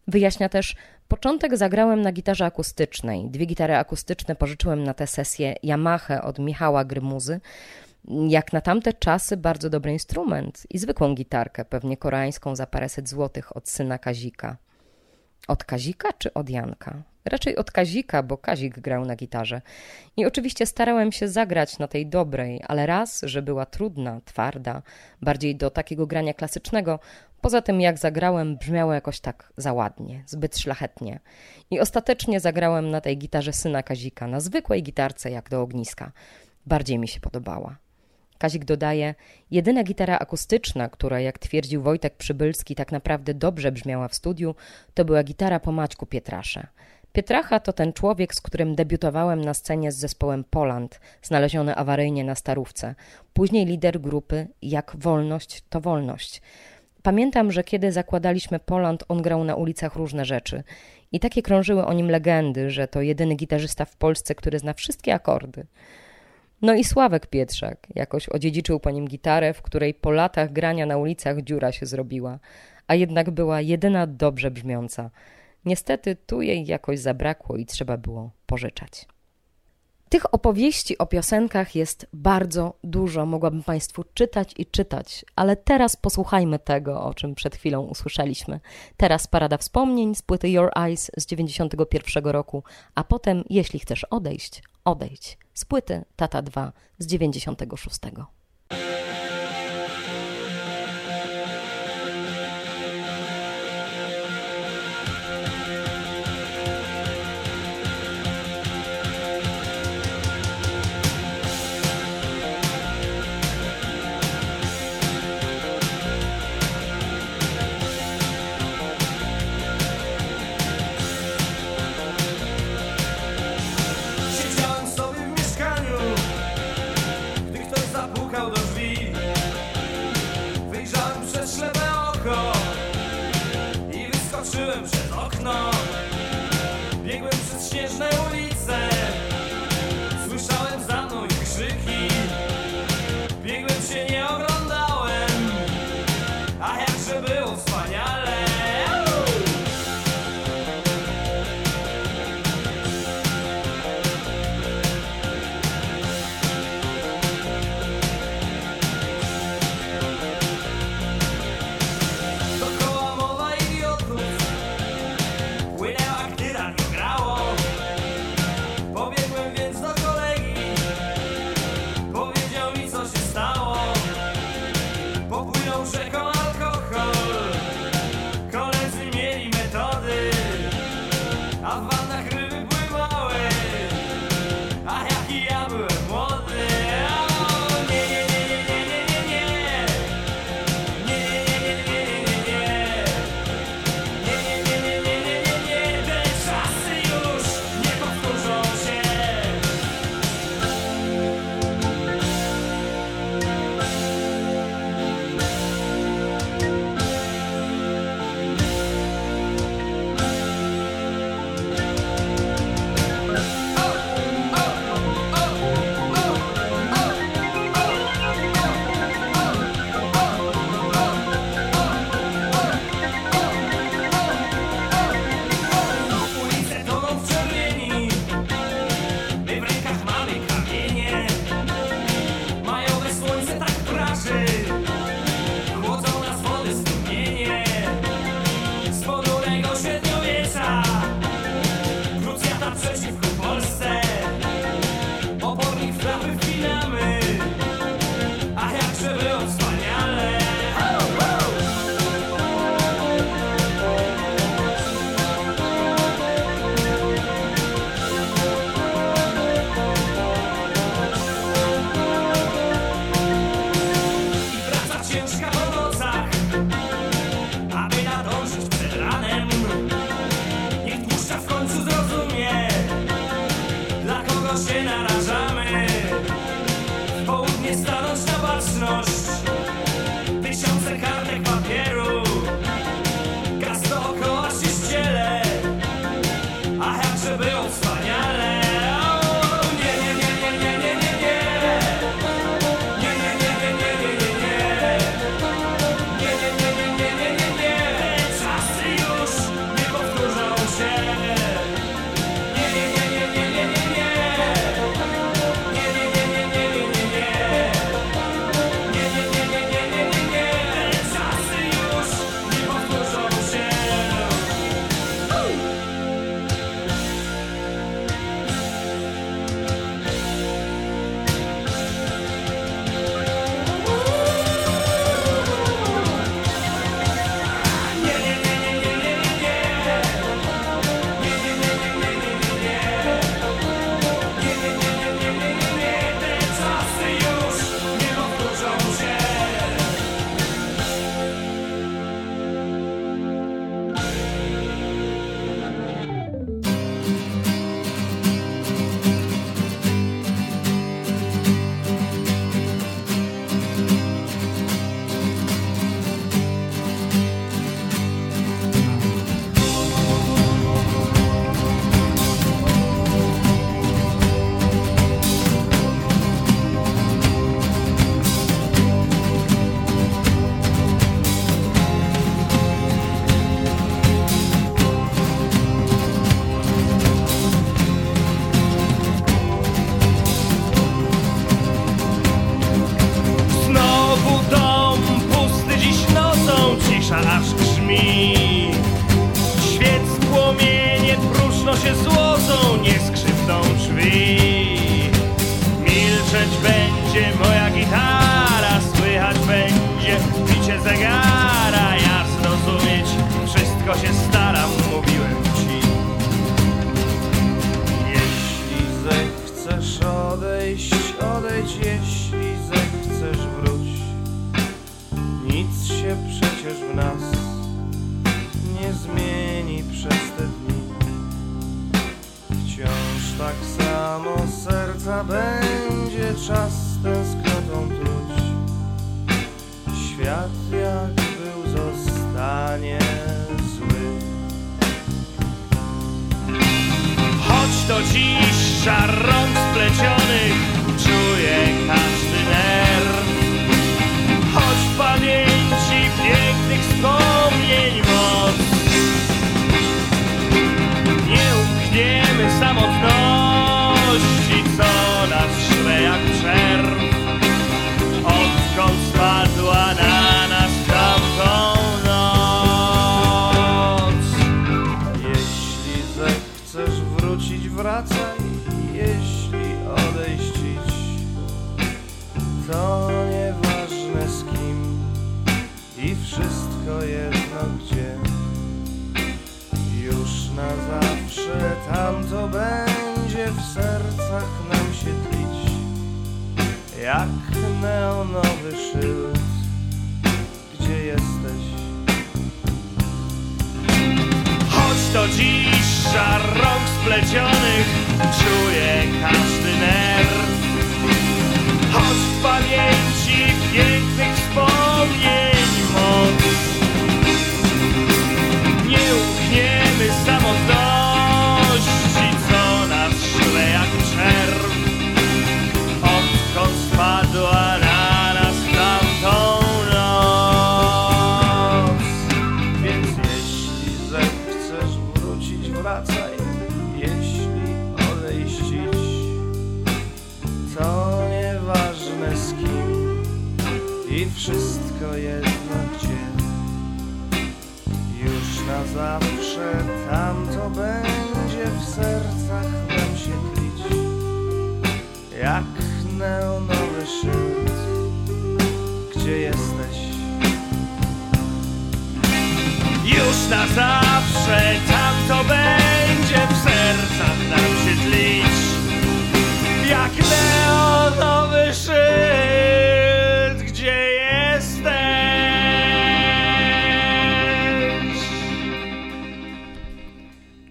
Wyjaśnia 0.08 0.48
też, 0.48 0.76
początek 1.08 1.56
zagrałem 1.56 2.02
na 2.02 2.12
gitarze 2.12 2.44
akustycznej. 2.44 3.30
Dwie 3.30 3.46
gitary 3.46 3.76
akustyczne 3.76 4.34
pożyczyłem 4.36 4.84
na 4.84 4.94
tę 4.94 5.06
sesję 5.06 5.54
Yamaha 5.62 6.22
od 6.22 6.38
Michała 6.38 6.84
Grymuzy. 6.84 7.40
Jak 8.28 8.52
na 8.52 8.60
tamte 8.60 8.92
czasy 8.92 9.36
bardzo 9.36 9.70
dobry 9.70 9.92
instrument 9.92 10.66
i 10.70 10.78
zwykłą 10.78 11.14
gitarkę, 11.14 11.64
pewnie 11.64 11.96
koreańską 11.96 12.56
za 12.56 12.66
paręset 12.66 13.08
złotych 13.08 13.56
od 13.56 13.68
syna 13.68 13.98
Kazika. 13.98 14.56
Od 15.48 15.64
Kazika 15.64 16.12
czy 16.12 16.34
od 16.34 16.50
Janka? 16.50 17.02
Raczej 17.24 17.56
od 17.56 17.70
Kazika, 17.70 18.22
bo 18.22 18.38
Kazik 18.38 18.78
grał 18.78 19.04
na 19.04 19.16
gitarze. 19.16 19.62
I 20.16 20.26
oczywiście 20.26 20.66
starałem 20.66 21.12
się 21.12 21.28
zagrać 21.28 21.78
na 21.78 21.88
tej 21.88 22.06
dobrej, 22.06 22.60
ale 22.68 22.86
raz, 22.86 23.20
że 23.22 23.42
była 23.42 23.66
trudna, 23.66 24.20
twarda, 24.24 24.82
bardziej 25.22 25.56
do 25.56 25.70
takiego 25.70 26.06
grania 26.06 26.34
klasycznego, 26.34 26.98
poza 27.40 27.62
tym 27.62 27.80
jak 27.80 27.98
zagrałem 27.98 28.56
brzmiało 28.56 28.92
jakoś 28.92 29.20
tak 29.20 29.52
za 29.56 29.72
ładnie, 29.72 30.22
zbyt 30.26 30.58
szlachetnie. 30.58 31.20
I 31.70 31.80
ostatecznie 31.80 32.40
zagrałem 32.40 32.90
na 32.90 33.00
tej 33.00 33.18
gitarze 33.18 33.52
syna 33.52 33.82
Kazika, 33.82 34.26
na 34.26 34.40
zwykłej 34.40 34.82
gitarce 34.82 35.30
jak 35.30 35.48
do 35.48 35.62
ogniska. 35.62 36.12
Bardziej 36.66 36.98
mi 36.98 37.08
się 37.08 37.20
podobała. 37.20 37.76
Kazik 38.38 38.64
dodaje, 38.64 39.14
jedyna 39.50 39.84
gitara 39.84 40.18
akustyczna, 40.18 40.88
która, 40.88 41.20
jak 41.20 41.38
twierdził 41.38 41.82
Wojtek 41.82 42.16
Przybylski, 42.16 42.74
tak 42.74 42.92
naprawdę 42.92 43.34
dobrze 43.34 43.72
brzmiała 43.72 44.08
w 44.08 44.14
studiu, 44.14 44.54
to 44.94 45.04
była 45.04 45.22
gitara 45.22 45.60
po 45.60 45.72
Maćku 45.72 46.06
Pietrasza. 46.06 46.66
Pietracha 47.12 47.60
to 47.60 47.72
ten 47.72 47.92
człowiek, 47.92 48.34
z 48.34 48.40
którym 48.40 48.74
debiutowałem 48.74 49.40
na 49.40 49.54
scenie 49.54 49.92
z 49.92 49.96
zespołem 49.96 50.44
Poland, 50.50 51.00
znaleziony 51.22 51.74
awaryjnie 51.74 52.24
na 52.24 52.34
Starówce. 52.34 52.94
Później 53.32 53.66
lider 53.66 54.00
grupy 54.00 54.46
Jak 54.62 54.96
Wolność 54.96 55.62
to 55.70 55.80
Wolność. 55.80 56.42
Pamiętam, 57.02 57.52
że 57.52 57.64
kiedy 57.64 57.92
zakładaliśmy 57.92 58.58
Poland, 58.58 59.04
on 59.08 59.22
grał 59.22 59.44
na 59.44 59.54
ulicach 59.54 59.96
różne 59.96 60.24
rzeczy. 60.24 60.62
I 61.12 61.20
takie 61.20 61.42
krążyły 61.42 61.86
o 61.86 61.92
nim 61.92 62.10
legendy, 62.10 62.70
że 62.70 62.88
to 62.88 63.02
jedyny 63.02 63.34
gitarzysta 63.34 63.84
w 63.84 63.96
Polsce, 63.96 64.34
który 64.34 64.58
zna 64.58 64.74
wszystkie 64.74 65.14
akordy. 65.14 65.66
No 66.62 66.74
i 66.74 66.84
Sławek 66.84 67.26
Pietrzak 67.26 67.86
jakoś 67.94 68.28
odziedziczył 68.28 68.80
po 68.80 68.90
nim 68.90 69.08
gitarę, 69.08 69.54
w 69.54 69.62
której 69.62 69.94
po 69.94 70.10
latach 70.10 70.52
grania 70.52 70.86
na 70.86 70.96
ulicach 70.96 71.42
dziura 71.42 71.72
się 71.72 71.86
zrobiła, 71.86 72.38
a 72.86 72.94
jednak 72.94 73.30
była 73.30 73.60
jedyna 73.60 74.06
dobrze 74.06 74.50
brzmiąca. 74.50 75.10
Niestety 75.64 76.16
tu 76.16 76.42
jej 76.42 76.66
jakoś 76.66 76.98
zabrakło 76.98 77.56
i 77.56 77.66
trzeba 77.66 77.96
było 77.96 78.30
pożyczać. 78.46 79.06
Tych 80.08 80.34
opowieści 80.34 80.98
o 80.98 81.06
piosenkach 81.06 81.74
jest 81.74 82.06
bardzo 82.12 82.74
dużo, 82.84 83.26
mogłabym 83.26 83.62
Państwu 83.62 84.04
czytać 84.14 84.54
i 84.58 84.66
czytać, 84.66 85.24
ale 85.36 85.56
teraz 85.56 85.96
posłuchajmy 85.96 86.58
tego, 86.58 87.02
o 87.02 87.14
czym 87.14 87.34
przed 87.34 87.56
chwilą 87.56 87.82
usłyszeliśmy. 87.82 88.60
Teraz 88.96 89.26
parada 89.26 89.58
wspomnień 89.58 90.14
z 90.14 90.22
płyty 90.22 90.48
Your 90.50 90.70
Eyes 90.76 91.10
z 91.16 91.26
91 91.26 92.24
roku, 92.24 92.62
a 92.94 93.04
potem, 93.04 93.44
jeśli 93.50 93.78
chcesz 93.78 94.04
odejść, 94.04 94.62
odejdź 94.84 95.38
z 95.54 95.64
płyty 95.64 96.04
Tata 96.16 96.42
2 96.42 96.72
z 96.98 97.06
96. 97.06 97.98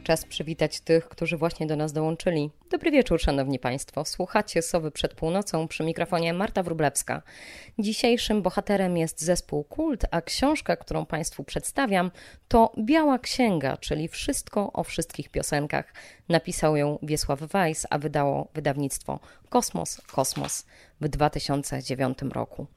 Czas 0.07 0.25
przywitać 0.25 0.79
tych, 0.79 1.09
którzy 1.09 1.37
właśnie 1.37 1.67
do 1.67 1.75
nas 1.75 1.93
dołączyli. 1.93 2.51
Dobry 2.71 2.91
wieczór, 2.91 3.21
szanowni 3.21 3.59
państwo. 3.59 4.05
Słuchacie 4.05 4.61
Sowy 4.61 4.91
przed 4.91 5.13
północą 5.13 5.67
przy 5.67 5.83
mikrofonie 5.83 6.33
Marta 6.33 6.63
Wrublewska. 6.63 7.21
Dzisiejszym 7.79 8.41
bohaterem 8.41 8.97
jest 8.97 9.21
zespół 9.21 9.63
Kult, 9.63 10.05
a 10.11 10.21
książka, 10.21 10.75
którą 10.75 11.05
państwu 11.05 11.43
przedstawiam, 11.43 12.11
to 12.47 12.73
Biała 12.79 13.19
Księga, 13.19 13.77
czyli 13.77 14.07
wszystko 14.07 14.73
o 14.73 14.83
wszystkich 14.83 15.29
piosenkach. 15.29 15.93
Napisał 16.29 16.75
ją 16.75 16.99
Wiesław 17.03 17.39
Weiss, 17.39 17.87
a 17.89 17.97
wydało 17.97 18.47
wydawnictwo 18.53 19.19
Kosmos 19.49 20.01
Kosmos 20.01 20.65
w 21.01 21.07
2009 21.07 22.17
roku. 22.31 22.67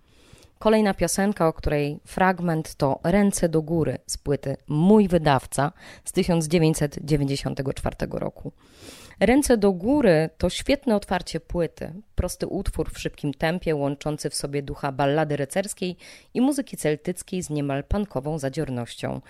Kolejna 0.62 0.94
piosenka, 0.94 1.48
o 1.48 1.52
której 1.52 2.00
fragment 2.04 2.74
to 2.74 3.00
Ręce 3.04 3.48
do 3.48 3.62
góry 3.62 3.98
z 4.06 4.16
płyty 4.16 4.56
Mój 4.68 5.08
wydawca 5.08 5.72
z 6.04 6.12
1994 6.12 7.96
roku. 8.10 8.52
Ręce 9.20 9.56
do 9.56 9.72
góry 9.72 10.30
to 10.38 10.50
świetne 10.50 10.96
otwarcie 10.96 11.40
płyty, 11.40 11.92
prosty 12.14 12.46
utwór 12.46 12.90
w 12.90 12.98
szybkim 12.98 13.34
tempie 13.34 13.76
łączący 13.76 14.30
w 14.30 14.34
sobie 14.34 14.62
ducha 14.62 14.92
ballady 14.92 15.36
rycerskiej 15.36 15.96
i 16.34 16.40
muzyki 16.40 16.76
celtyckiej 16.76 17.42
z 17.42 17.50
niemal 17.50 17.84
pankową 17.84 18.38
zadziornością. 18.38 19.20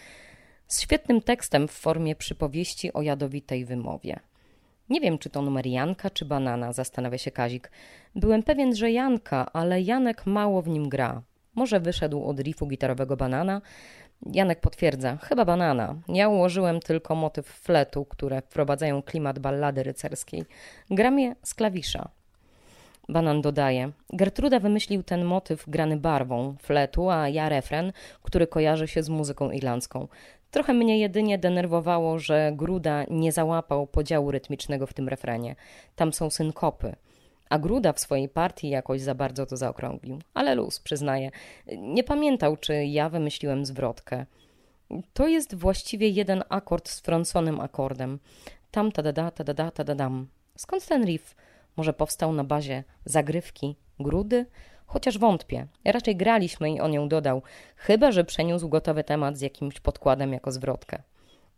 Z 0.66 0.80
świetnym 0.80 1.20
tekstem 1.20 1.68
w 1.68 1.72
formie 1.72 2.16
przypowieści 2.16 2.92
o 2.92 3.02
jadowitej 3.02 3.64
wymowie. 3.64 4.20
Nie 4.90 5.00
wiem, 5.00 5.18
czy 5.18 5.30
to 5.30 5.42
numer 5.42 5.66
Janka, 5.66 6.10
czy 6.10 6.24
Banana, 6.24 6.72
zastanawia 6.72 7.18
się 7.18 7.30
Kazik. 7.30 7.70
Byłem 8.14 8.42
pewien, 8.42 8.76
że 8.76 8.90
Janka, 8.90 9.52
ale 9.52 9.80
Janek 9.80 10.26
mało 10.26 10.62
w 10.62 10.68
nim 10.68 10.88
gra. 10.88 11.22
Może 11.54 11.80
wyszedł 11.80 12.24
od 12.24 12.40
riffu 12.40 12.66
gitarowego 12.66 13.16
Banana? 13.16 13.62
Janek 14.32 14.60
potwierdza, 14.60 15.16
chyba 15.16 15.44
Banana. 15.44 15.94
Ja 16.08 16.28
ułożyłem 16.28 16.80
tylko 16.80 17.14
motyw 17.14 17.46
fletu, 17.46 18.04
które 18.04 18.42
wprowadzają 18.42 19.02
klimat 19.02 19.38
ballady 19.38 19.82
rycerskiej. 19.82 20.44
Gram 20.90 21.18
je 21.18 21.34
z 21.42 21.54
klawisza. 21.54 22.08
Banan 23.08 23.42
dodaje, 23.42 23.90
Gertruda 24.12 24.60
wymyślił 24.60 25.02
ten 25.02 25.24
motyw 25.24 25.64
grany 25.68 25.96
barwą 25.96 26.56
fletu, 26.62 27.10
a 27.10 27.28
ja 27.28 27.48
refren, 27.48 27.92
który 28.22 28.46
kojarzy 28.46 28.88
się 28.88 29.02
z 29.02 29.08
muzyką 29.08 29.50
irlandzką. 29.50 30.08
Trochę 30.50 30.74
mnie 30.74 30.98
jedynie 30.98 31.38
denerwowało, 31.38 32.18
że 32.18 32.52
Gruda 32.54 33.04
nie 33.10 33.32
załapał 33.32 33.86
podziału 33.86 34.30
rytmicznego 34.30 34.86
w 34.86 34.94
tym 34.94 35.08
refrenie. 35.08 35.56
Tam 35.96 36.12
są 36.12 36.30
synkopy. 36.30 36.96
A 37.50 37.58
Gruda 37.58 37.92
w 37.92 38.00
swojej 38.00 38.28
partii 38.28 38.68
jakoś 38.68 39.00
za 39.00 39.14
bardzo 39.14 39.46
to 39.46 39.56
zaokrąglił. 39.56 40.18
Ale 40.34 40.54
luz, 40.54 40.80
przyznaję. 40.80 41.30
Nie 41.78 42.04
pamiętał, 42.04 42.56
czy 42.56 42.84
ja 42.84 43.08
wymyśliłem 43.08 43.66
zwrotkę. 43.66 44.26
To 45.12 45.28
jest 45.28 45.54
właściwie 45.54 46.08
jeden 46.08 46.42
akord 46.48 46.88
z 46.88 47.00
frąconym 47.00 47.60
akordem. 47.60 48.18
Tam 48.70 48.92
tadada, 48.92 49.30
tadada, 49.30 49.70
tadadam. 49.70 50.28
Skąd 50.56 50.86
ten 50.86 51.04
riff? 51.04 51.34
Może 51.76 51.92
powstał 51.92 52.32
na 52.32 52.44
bazie 52.44 52.84
zagrywki 53.04 53.76
Grudy? 54.00 54.46
Chociaż 54.92 55.18
wątpię. 55.18 55.66
Raczej 55.84 56.16
graliśmy 56.16 56.70
i 56.70 56.80
on 56.80 56.92
ją 56.92 57.08
dodał, 57.08 57.42
chyba 57.76 58.12
że 58.12 58.24
przeniósł 58.24 58.68
gotowy 58.68 59.04
temat 59.04 59.38
z 59.38 59.40
jakimś 59.40 59.80
podkładem 59.80 60.32
jako 60.32 60.52
zwrotkę. 60.52 61.02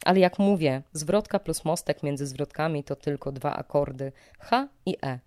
Ale 0.04 0.20
jak 0.20 0.38
mówię, 0.38 0.82
zwrotka 0.92 1.38
plus 1.38 1.64
mostek 1.64 2.02
między 2.02 2.26
zwrotkami 2.26 2.84
to 2.84 2.96
tylko 2.96 3.32
dwa 3.32 3.56
akordy 3.56 4.12
H 4.38 4.68
i 4.86 4.96
E. 5.02 5.18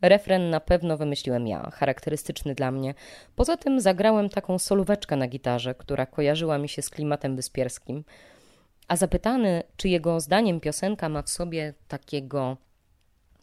Refren 0.00 0.50
na 0.50 0.60
pewno 0.60 0.96
wymyśliłem 0.96 1.46
ja, 1.46 1.70
charakterystyczny 1.70 2.54
dla 2.54 2.70
mnie. 2.70 2.94
Poza 3.36 3.56
tym 3.56 3.80
zagrałem 3.80 4.28
taką 4.28 4.58
solóweczkę 4.58 5.16
na 5.16 5.28
gitarze, 5.28 5.74
która 5.74 6.06
kojarzyła 6.06 6.58
mi 6.58 6.68
się 6.68 6.82
z 6.82 6.90
klimatem 6.90 7.36
wyspierskim. 7.36 8.04
A 8.88 8.96
zapytany, 8.96 9.62
czy 9.76 9.88
jego 9.88 10.20
zdaniem 10.20 10.60
piosenka 10.60 11.08
ma 11.08 11.22
w 11.22 11.30
sobie 11.30 11.74
takiego 11.88 12.56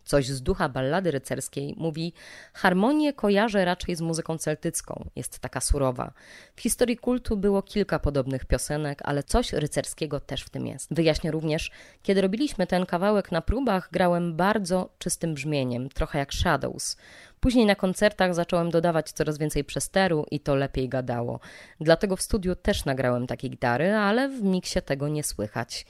coś 0.10 0.28
z 0.28 0.42
ducha 0.42 0.70
ballady 0.70 1.12
rycerskiej, 1.12 1.76
mówi: 1.78 2.14
Harmonię 2.54 3.14
kojarzę 3.14 3.66
raczej 3.66 3.96
z 3.96 4.02
muzyką 4.02 4.38
celtycką, 4.38 5.10
jest 5.16 5.40
taka 5.40 5.62
surowa. 5.62 6.14
W 6.56 6.62
historii 6.62 6.98
kultu 6.98 7.38
było 7.38 7.62
kilka 7.62 8.00
podobnych 8.00 8.46
piosenek, 8.46 9.00
ale 9.04 9.24
coś 9.24 9.54
rycerskiego 9.54 10.20
też 10.20 10.44
w 10.44 10.50
tym 10.50 10.68
jest. 10.68 10.94
Wyjaśnię 10.94 11.32
również, 11.32 11.72
kiedy 12.04 12.22
robiliśmy 12.22 12.68
ten 12.68 12.86
kawałek 12.86 13.32
na 13.32 13.42
próbach, 13.42 13.90
grałem 13.92 14.36
bardzo 14.36 14.90
czystym 14.98 15.34
brzmieniem, 15.34 15.90
trochę 15.90 16.20
jak 16.20 16.34
Shadows. 16.34 16.98
Później 17.40 17.66
na 17.66 17.76
koncertach 17.76 18.36
zacząłem 18.36 18.70
dodawać 18.70 19.12
coraz 19.12 19.38
więcej 19.38 19.64
przesteru 19.64 20.26
i 20.32 20.40
to 20.40 20.56
lepiej 20.56 20.90
gadało. 20.90 21.40
Dlatego 21.80 22.16
w 22.16 22.22
studiu 22.22 22.56
też 22.56 22.86
nagrałem 22.86 23.28
takie 23.28 23.50
gitary, 23.50 23.94
ale 23.94 24.30
w 24.30 24.44
miksie 24.44 24.82
tego 24.82 25.08
nie 25.08 25.24
słychać. 25.24 25.86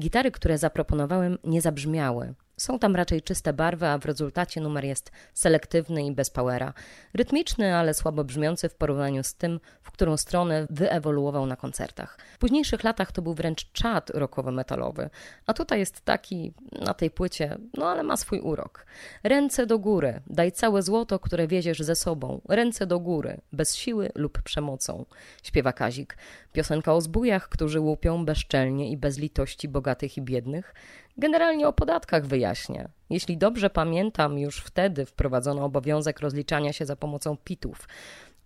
Gitary, 0.00 0.30
które 0.30 0.58
zaproponowałem, 0.58 1.38
nie 1.44 1.60
zabrzmiały. 1.60 2.34
Są 2.56 2.78
tam 2.78 2.96
raczej 2.96 3.22
czyste 3.22 3.52
barwy, 3.52 3.86
a 3.86 3.98
w 3.98 4.04
rezultacie 4.04 4.60
numer 4.60 4.84
jest 4.84 5.12
selektywny 5.34 6.06
i 6.06 6.12
bez 6.12 6.30
powera. 6.30 6.72
Rytmiczny, 7.14 7.76
ale 7.76 7.94
słabo 7.94 8.24
brzmiący 8.24 8.68
w 8.68 8.74
porównaniu 8.74 9.22
z 9.22 9.34
tym, 9.34 9.60
w 9.82 9.90
którą 9.90 10.16
stronę 10.16 10.66
wyewoluował 10.70 11.46
na 11.46 11.56
koncertach. 11.56 12.18
W 12.34 12.38
późniejszych 12.38 12.84
latach 12.84 13.12
to 13.12 13.22
był 13.22 13.34
wręcz 13.34 13.72
czad 13.72 14.10
rockowo-metalowy, 14.10 15.10
a 15.46 15.54
tutaj 15.54 15.78
jest 15.78 16.00
taki, 16.00 16.52
na 16.72 16.94
tej 16.94 17.10
płycie, 17.10 17.58
no 17.76 17.86
ale 17.86 18.02
ma 18.02 18.16
swój 18.16 18.40
urok. 18.40 18.86
Ręce 19.22 19.66
do 19.66 19.78
góry, 19.78 20.20
daj 20.26 20.52
całe 20.52 20.82
złoto, 20.82 21.18
które 21.18 21.46
wieziesz 21.46 21.80
ze 21.80 21.96
sobą. 21.96 22.40
Ręce 22.48 22.86
do 22.86 23.00
góry, 23.00 23.40
bez 23.52 23.76
siły 23.76 24.10
lub 24.14 24.42
przemocą. 24.42 25.04
Śpiewa 25.42 25.72
Kazik. 25.72 26.16
Piosenka 26.52 26.94
o 26.94 27.00
zbójach, 27.00 27.48
którzy 27.48 27.80
łupią 27.80 28.24
bezczelnie 28.24 28.90
i 28.90 28.96
bez 28.96 29.18
litości 29.18 29.68
bogatych 29.68 30.16
i 30.16 30.22
biednych. 30.22 30.74
Generalnie 31.16 31.68
o 31.68 31.72
podatkach 31.72 32.26
wyjaśnia. 32.26 32.88
Jeśli 33.10 33.38
dobrze 33.38 33.70
pamiętam, 33.70 34.38
już 34.38 34.58
wtedy 34.58 35.06
wprowadzono 35.06 35.64
obowiązek 35.64 36.20
rozliczania 36.20 36.72
się 36.72 36.86
za 36.86 36.96
pomocą 36.96 37.36
pitów. 37.36 37.88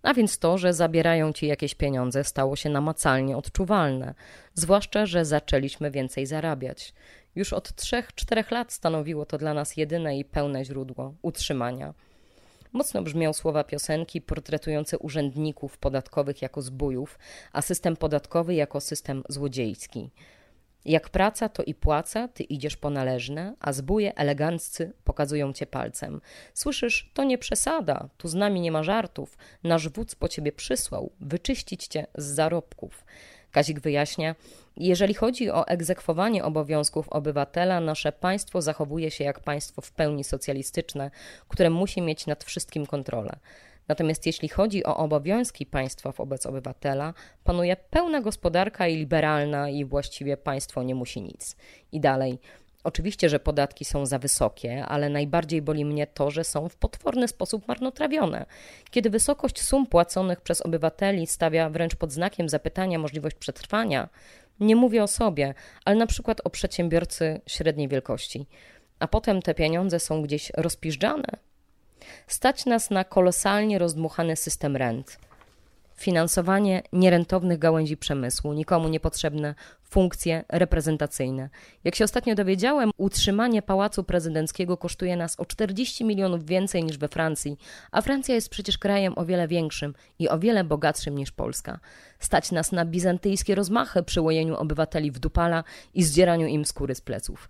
A 0.03 0.13
więc 0.13 0.39
to, 0.39 0.57
że 0.57 0.73
zabierają 0.73 1.33
ci 1.33 1.47
jakieś 1.47 1.75
pieniądze, 1.75 2.23
stało 2.23 2.55
się 2.55 2.69
namacalnie 2.69 3.37
odczuwalne, 3.37 4.13
zwłaszcza, 4.53 5.05
że 5.05 5.25
zaczęliśmy 5.25 5.91
więcej 5.91 6.25
zarabiać. 6.25 6.93
Już 7.35 7.53
od 7.53 7.69
3-4 7.69 8.51
lat 8.51 8.73
stanowiło 8.73 9.25
to 9.25 9.37
dla 9.37 9.53
nas 9.53 9.77
jedyne 9.77 10.17
i 10.17 10.25
pełne 10.25 10.65
źródło 10.65 11.13
utrzymania. 11.21 11.93
Mocno 12.73 13.01
brzmią 13.01 13.33
słowa 13.33 13.63
piosenki 13.63 14.21
portretujące 14.21 14.97
urzędników 14.97 15.77
podatkowych 15.77 16.41
jako 16.41 16.61
zbójów, 16.61 17.19
a 17.53 17.61
system 17.61 17.97
podatkowy 17.97 18.55
jako 18.55 18.81
system 18.81 19.23
złodziejski. 19.29 20.09
Jak 20.85 21.09
praca, 21.09 21.49
to 21.49 21.63
i 21.63 21.73
płaca, 21.73 22.27
ty 22.27 22.43
idziesz 22.43 22.77
po 22.77 22.89
należne, 22.89 23.55
a 23.59 23.73
zbóje 23.73 24.15
eleganccy 24.15 24.93
pokazują 25.03 25.53
cię 25.53 25.65
palcem. 25.65 26.21
Słyszysz, 26.53 27.11
to 27.13 27.23
nie 27.23 27.37
przesada, 27.37 28.09
tu 28.17 28.27
z 28.27 28.33
nami 28.33 28.61
nie 28.61 28.71
ma 28.71 28.83
żartów, 28.83 29.37
nasz 29.63 29.89
wódz 29.89 30.15
po 30.15 30.27
ciebie 30.27 30.51
przysłał, 30.51 31.11
wyczyścić 31.19 31.87
cię 31.87 32.07
z 32.17 32.25
zarobków. 32.25 33.05
Kazik 33.51 33.79
wyjaśnia, 33.79 34.35
jeżeli 34.77 35.13
chodzi 35.13 35.49
o 35.51 35.67
egzekwowanie 35.67 36.43
obowiązków 36.43 37.09
obywatela, 37.09 37.79
nasze 37.79 38.11
państwo 38.11 38.61
zachowuje 38.61 39.11
się 39.11 39.23
jak 39.23 39.39
państwo 39.39 39.81
w 39.81 39.91
pełni 39.91 40.23
socjalistyczne, 40.23 41.11
które 41.47 41.69
musi 41.69 42.01
mieć 42.01 42.27
nad 42.27 42.43
wszystkim 42.43 42.85
kontrolę. 42.85 43.35
Natomiast 43.89 44.25
jeśli 44.25 44.49
chodzi 44.49 44.85
o 44.85 44.97
obowiązki 44.97 45.65
państwa 45.65 46.11
wobec 46.11 46.45
obywatela, 46.45 47.13
panuje 47.43 47.75
pełna 47.75 48.21
gospodarka 48.21 48.87
i 48.87 48.95
liberalna 48.95 49.69
i 49.69 49.85
właściwie 49.85 50.37
państwo 50.37 50.83
nie 50.83 50.95
musi 50.95 51.21
nic. 51.21 51.55
I 51.91 51.99
dalej. 51.99 52.39
Oczywiście, 52.83 53.29
że 53.29 53.39
podatki 53.39 53.85
są 53.85 54.05
za 54.05 54.19
wysokie, 54.19 54.85
ale 54.85 55.09
najbardziej 55.09 55.61
boli 55.61 55.85
mnie 55.85 56.07
to, 56.07 56.31
że 56.31 56.43
są 56.43 56.69
w 56.69 56.75
potworny 56.75 57.27
sposób 57.27 57.67
marnotrawione. 57.67 58.45
Kiedy 58.91 59.09
wysokość 59.09 59.61
sum 59.61 59.87
płaconych 59.87 60.41
przez 60.41 60.61
obywateli 60.61 61.27
stawia 61.27 61.69
wręcz 61.69 61.95
pod 61.95 62.11
znakiem 62.11 62.49
zapytania 62.49 62.99
możliwość 62.99 63.35
przetrwania, 63.35 64.09
nie 64.59 64.75
mówię 64.75 65.03
o 65.03 65.07
sobie, 65.07 65.53
ale 65.85 65.95
na 65.95 66.07
przykład 66.07 66.41
o 66.43 66.49
przedsiębiorcy 66.49 67.41
średniej 67.47 67.87
wielkości. 67.87 68.47
A 68.99 69.07
potem 69.07 69.41
te 69.41 69.53
pieniądze 69.53 69.99
są 69.99 70.21
gdzieś 70.21 70.51
rozpiżdżane, 70.57 71.48
Stać 72.27 72.65
nas 72.65 72.89
na 72.89 73.03
kolosalnie 73.03 73.79
rozdmuchany 73.79 74.35
system 74.35 74.75
rent. 74.75 75.19
Finansowanie 75.95 76.83
nierentownych 76.93 77.59
gałęzi 77.59 77.97
przemysłu, 77.97 78.53
nikomu 78.53 78.89
niepotrzebne 78.89 79.55
funkcje 79.83 80.43
reprezentacyjne. 80.49 81.49
Jak 81.83 81.95
się 81.95 82.03
ostatnio 82.03 82.35
dowiedziałem, 82.35 82.91
utrzymanie 82.97 83.61
pałacu 83.61 84.03
prezydenckiego 84.03 84.77
kosztuje 84.77 85.17
nas 85.17 85.39
o 85.39 85.45
40 85.45 86.05
milionów 86.05 86.45
więcej 86.45 86.83
niż 86.83 86.97
we 86.97 87.07
Francji, 87.07 87.57
a 87.91 88.01
Francja 88.01 88.35
jest 88.35 88.49
przecież 88.49 88.77
krajem 88.77 89.13
o 89.15 89.25
wiele 89.25 89.47
większym 89.47 89.93
i 90.19 90.29
o 90.29 90.39
wiele 90.39 90.63
bogatszym 90.63 91.17
niż 91.17 91.31
Polska. 91.31 91.79
Stać 92.19 92.51
nas 92.51 92.71
na 92.71 92.85
bizantyjskie 92.85 93.55
rozmachy 93.55 94.03
przy 94.03 94.21
łojeniu 94.21 94.55
obywateli 94.55 95.11
w 95.11 95.19
dupala 95.19 95.63
i 95.93 96.03
zdzieraniu 96.03 96.47
im 96.47 96.65
skóry 96.65 96.95
z 96.95 97.01
pleców. 97.01 97.49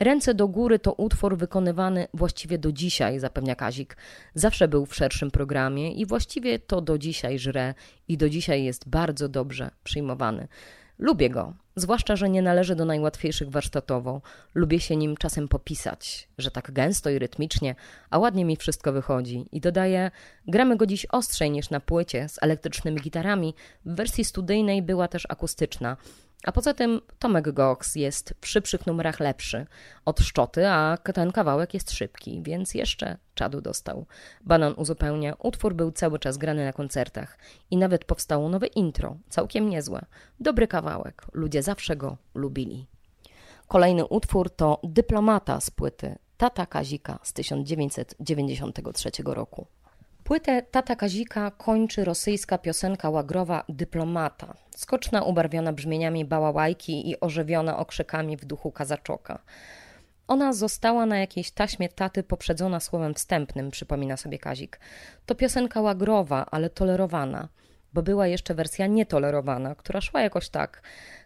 Ręce 0.00 0.34
do 0.34 0.48
góry 0.48 0.78
to 0.78 0.92
utwór 0.92 1.36
wykonywany 1.36 2.08
właściwie 2.14 2.58
do 2.58 2.72
dzisiaj, 2.72 3.18
zapewnia 3.18 3.54
Kazik. 3.54 3.96
Zawsze 4.34 4.68
był 4.68 4.86
w 4.86 4.94
szerszym 4.94 5.30
programie 5.30 5.92
i 5.92 6.06
właściwie 6.06 6.58
to 6.58 6.80
do 6.80 6.98
dzisiaj 6.98 7.38
żre 7.38 7.74
i 8.08 8.16
do 8.16 8.28
dzisiaj 8.28 8.64
jest 8.64 8.88
bardzo 8.88 9.28
dobrze 9.28 9.70
przyjmowany. 9.84 10.48
Lubię 10.98 11.30
go, 11.30 11.54
zwłaszcza, 11.76 12.16
że 12.16 12.28
nie 12.28 12.42
należy 12.42 12.76
do 12.76 12.84
najłatwiejszych 12.84 13.50
warsztatowo. 13.50 14.20
Lubię 14.54 14.80
się 14.80 14.96
nim 14.96 15.16
czasem 15.16 15.48
popisać, 15.48 16.28
że 16.38 16.50
tak 16.50 16.72
gęsto 16.72 17.10
i 17.10 17.18
rytmicznie, 17.18 17.74
a 18.10 18.18
ładnie 18.18 18.44
mi 18.44 18.56
wszystko 18.56 18.92
wychodzi. 18.92 19.46
I 19.52 19.60
dodaję, 19.60 20.10
gramy 20.48 20.76
go 20.76 20.86
dziś 20.86 21.06
ostrzej 21.06 21.50
niż 21.50 21.70
na 21.70 21.80
płycie 21.80 22.28
z 22.28 22.42
elektrycznymi 22.42 23.00
gitarami. 23.00 23.54
W 23.84 23.94
wersji 23.94 24.24
studyjnej 24.24 24.82
była 24.82 25.08
też 25.08 25.26
akustyczna. 25.28 25.96
A 26.44 26.52
poza 26.52 26.74
tym 26.74 27.00
Tomek 27.18 27.52
Gox 27.52 27.94
jest 27.94 28.34
w 28.40 28.46
szybszych 28.46 28.86
numerach 28.86 29.20
lepszy 29.20 29.66
od 30.04 30.20
Szczoty, 30.20 30.68
a 30.68 30.96
ten 31.14 31.32
kawałek 31.32 31.74
jest 31.74 31.90
szybki, 31.90 32.42
więc 32.42 32.74
jeszcze 32.74 33.16
czadu 33.34 33.60
dostał. 33.60 34.06
Banan 34.44 34.74
uzupełnia, 34.76 35.34
utwór 35.38 35.74
był 35.74 35.92
cały 35.92 36.18
czas 36.18 36.38
grany 36.38 36.64
na 36.64 36.72
koncertach 36.72 37.38
i 37.70 37.76
nawet 37.76 38.04
powstało 38.04 38.48
nowe 38.48 38.66
intro, 38.66 39.16
całkiem 39.28 39.70
niezłe. 39.70 40.04
Dobry 40.40 40.68
kawałek, 40.68 41.26
ludzie 41.32 41.62
zawsze 41.62 41.96
go 41.96 42.16
lubili. 42.34 42.86
Kolejny 43.68 44.06
utwór 44.06 44.50
to 44.50 44.80
Dyplomata 44.84 45.60
z 45.60 45.70
płyty 45.70 46.18
Tata 46.36 46.66
Kazika 46.66 47.18
z 47.22 47.32
1993 47.32 49.10
roku. 49.24 49.66
Płytę 50.26 50.62
Tata 50.62 50.96
Kazika 50.96 51.50
kończy 51.50 52.04
rosyjska 52.04 52.58
piosenka 52.58 53.10
łagrowa 53.10 53.64
Dyplomata, 53.68 54.54
skoczna 54.76 55.22
ubarwiona 55.22 55.72
brzmieniami 55.72 56.24
bałałajki 56.24 57.10
i 57.10 57.20
ożywiona 57.20 57.78
okrzykami 57.78 58.36
w 58.36 58.44
duchu 58.44 58.72
kazaczoka. 58.72 59.38
Ona 60.28 60.52
została 60.52 61.06
na 61.06 61.18
jakiejś 61.18 61.50
taśmie 61.50 61.88
taty 61.88 62.22
poprzedzona 62.22 62.80
słowem 62.80 63.14
wstępnym, 63.14 63.70
przypomina 63.70 64.16
sobie 64.16 64.38
Kazik. 64.38 64.80
To 65.26 65.34
piosenka 65.34 65.80
łagrowa, 65.80 66.46
ale 66.50 66.70
tolerowana, 66.70 67.48
bo 67.92 68.02
była 68.02 68.26
jeszcze 68.26 68.54
wersja 68.54 68.86
nietolerowana, 68.86 69.74
która 69.74 70.00
szła 70.00 70.22
jakoś 70.22 70.48
tak. 70.48 70.82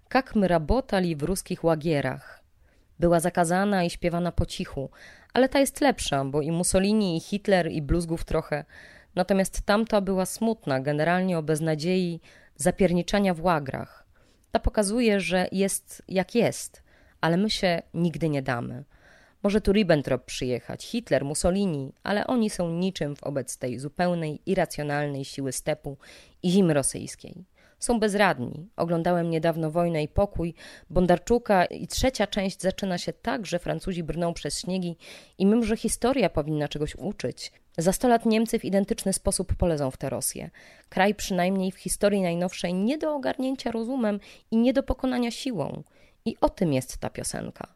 Kak 0.09 0.35
my 0.35 0.49
rabotali 0.49 1.17
w 1.17 1.23
ruskich 1.23 1.65
łagierach. 1.65 2.43
Była 2.99 3.21
zakazana 3.21 3.85
i 3.85 3.91
śpiewana 3.91 4.33
po 4.33 4.47
cichu, 4.47 4.91
ale 5.33 5.49
ta 5.49 5.59
jest 5.59 5.81
lepsza, 5.81 6.25
bo 6.25 6.43
i 6.43 6.51
Mussolini, 6.51 7.17
i 7.17 7.21
Hitler, 7.21 7.73
i 7.73 7.83
bluzgów 7.83 8.25
trochę. 8.25 8.65
Natomiast 9.15 9.63
tamta 9.63 10.01
była 10.01 10.27
smutna, 10.27 10.81
generalnie 10.81 11.39
o 11.39 11.43
beznadziei 11.43 12.21
zapierniczania 12.57 13.35
w 13.35 13.45
łagrach. 13.45 14.07
Ta 14.53 14.59
pokazuje, 14.59 15.21
że 15.21 15.49
jest 15.53 16.03
jak 16.09 16.35
jest, 16.35 16.83
ale 17.21 17.37
my 17.37 17.51
się 17.51 17.83
nigdy 17.95 18.29
nie 18.29 18.43
damy. 18.43 18.85
Może 19.43 19.61
tu 19.61 19.73
Ribbentrop 19.73 20.25
przyjechać, 20.25 20.85
Hitler, 20.85 21.25
Mussolini, 21.25 21.93
ale 22.03 22.27
oni 22.27 22.51
są 22.51 22.71
niczym 22.71 23.15
wobec 23.15 23.59
tej 23.59 23.79
zupełnej, 23.79 24.41
irracjonalnej 24.47 25.25
siły 25.25 25.53
stepu 25.53 25.99
i 26.43 26.51
zimy 26.51 26.75
rosyjskiej 26.75 27.45
są 27.81 28.01
bezradni. 28.01 28.69
Oglądałem 28.77 29.31
niedawno 29.31 29.71
Wojnę 29.71 30.03
i 30.03 30.09
Pokój 30.09 30.55
Bondarczuka 30.91 31.65
i 31.65 31.87
trzecia 31.87 32.27
część 32.27 32.61
zaczyna 32.61 32.99
się 32.99 33.13
tak, 33.13 33.47
że 33.47 33.59
Francuzi 33.59 34.03
brną 34.03 34.35
przez 34.35 34.61
śniegi 34.61 34.97
i 35.39 35.47
mimo, 35.47 35.63
że 35.63 35.77
historia 35.77 36.31
powinna 36.31 36.69
czegoś 36.69 36.97
uczyć, 36.97 37.53
za 37.79 37.93
sto 37.93 38.09
lat 38.09 38.27
Niemcy 38.27 38.59
w 38.59 38.65
identyczny 38.65 39.13
sposób 39.13 39.55
polezą 39.55 39.91
w 39.91 39.97
tę 39.97 40.11
Rosję. 40.11 40.51
Kraj 40.89 41.15
przynajmniej 41.15 41.73
w 41.73 41.79
historii 41.79 42.23
najnowszej 42.23 42.75
nie 42.75 42.99
do 42.99 43.15
ogarnięcia 43.15 43.71
rozumem 43.71 44.21
i 44.51 44.57
nie 44.57 44.73
do 44.73 44.83
pokonania 44.83 45.31
siłą. 45.31 45.83
I 46.25 46.37
o 46.41 46.49
tym 46.49 46.73
jest 46.73 46.99
ta 46.99 47.11
piosenka. 47.11 47.75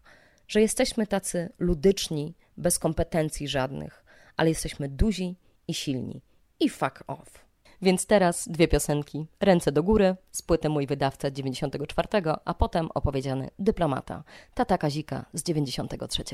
Że 0.48 0.60
jesteśmy 0.60 1.06
tacy 1.06 1.52
ludyczni, 1.58 2.34
bez 2.56 2.78
kompetencji 2.78 3.48
żadnych, 3.48 4.04
ale 4.36 4.48
jesteśmy 4.48 4.88
duzi 4.88 5.36
i 5.68 5.74
silni. 5.74 6.22
I 6.60 6.68
fuck 6.68 7.04
off. 7.06 7.43
Więc 7.84 8.06
teraz 8.06 8.48
dwie 8.48 8.68
piosenki. 8.68 9.26
Ręce 9.40 9.72
do 9.72 9.82
góry 9.82 10.16
z 10.32 10.42
płyty 10.42 10.68
Mój 10.68 10.86
Wydawca 10.86 11.30
94, 11.30 12.08
a 12.44 12.54
potem 12.54 12.88
opowiedziany 12.94 13.50
Dyplomata, 13.58 14.24
Tata 14.54 14.78
Kazika 14.78 15.24
z 15.32 15.42
93. 15.42 16.24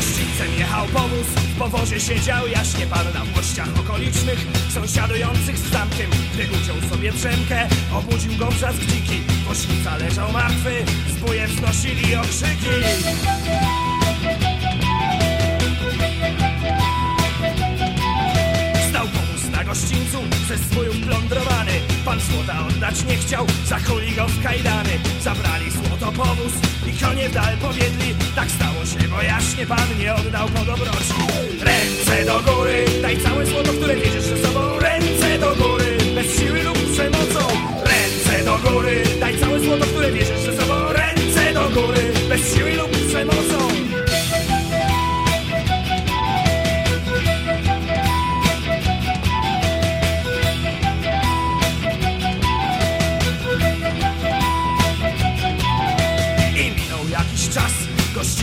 Gościńcem 0.00 0.58
jechał 0.58 0.86
powóz, 0.86 1.26
w 1.26 1.58
powozie 1.58 2.00
siedział 2.00 2.48
jaśnie 2.48 2.86
pan 2.86 3.12
na 3.14 3.24
włościach 3.24 3.68
okolicznych. 3.80 4.46
Sąsiadujących 4.74 5.58
z 5.58 5.70
zamkiem, 5.70 6.10
gdy 6.34 6.42
uciął 6.42 6.90
sobie 6.90 7.12
Przemkę 7.12 7.68
Obudził 7.94 8.36
go 8.36 8.46
wrzask 8.46 8.78
dziki, 8.78 9.22
woźnica 9.48 9.96
leżał 9.96 10.32
martwy 10.32 10.84
Zbóje 11.08 11.46
wznosili 11.46 12.14
okrzyki 12.16 12.70
gościńcu, 19.70 20.18
przez 20.44 20.60
zwójów 20.60 20.96
plądrowany. 21.06 21.72
Pan 22.04 22.20
złota 22.20 22.66
oddać 22.68 23.04
nie 23.04 23.16
chciał, 23.16 23.46
zachuli 23.66 24.12
go 24.12 24.26
w 24.26 24.42
kajdany. 24.42 24.94
Zabrali 25.20 25.70
złoto 25.70 26.12
powóz 26.12 26.54
i 26.88 26.92
konie 27.04 27.28
w 27.28 27.32
dal 27.34 27.56
powiedzieli 27.56 28.14
Tak 28.36 28.48
stało 28.50 28.80
się, 28.90 29.08
bo 29.08 29.22
jaśnie 29.22 29.66
pan 29.66 29.88
nie 29.98 30.14
oddał 30.14 30.48
po 30.48 30.64
dobroci 30.64 31.20
Ręce 31.60 32.24
do 32.24 32.52
góry, 32.52 32.84
daj 33.02 33.16
całe 33.20 33.46
złoto, 33.46 33.72
które 33.72 33.94
wiedziesz 33.96 34.24
ze 34.24 34.36
sobą. 34.44 34.60
Ręce 34.78 35.38
do 35.38 35.50
góry, 35.62 35.98
bez 36.14 36.38
siły 36.38 36.62
lub 36.62 36.78
przemocą. 36.92 37.40
Ręce 37.92 38.44
do 38.44 38.70
góry, 38.70 39.02
daj 39.20 39.38
całe 39.38 39.60
złoto, 39.60 39.84
które 39.86 40.12
wiedziesz 40.12 40.40
ze 40.40 40.56
sobą. 40.60 40.74
Ręce 40.92 41.52
do 41.54 41.64
góry, 41.80 42.12
bez 42.28 42.54
siły 42.54 42.72
lub 42.72 42.90
przemocą 43.08 43.69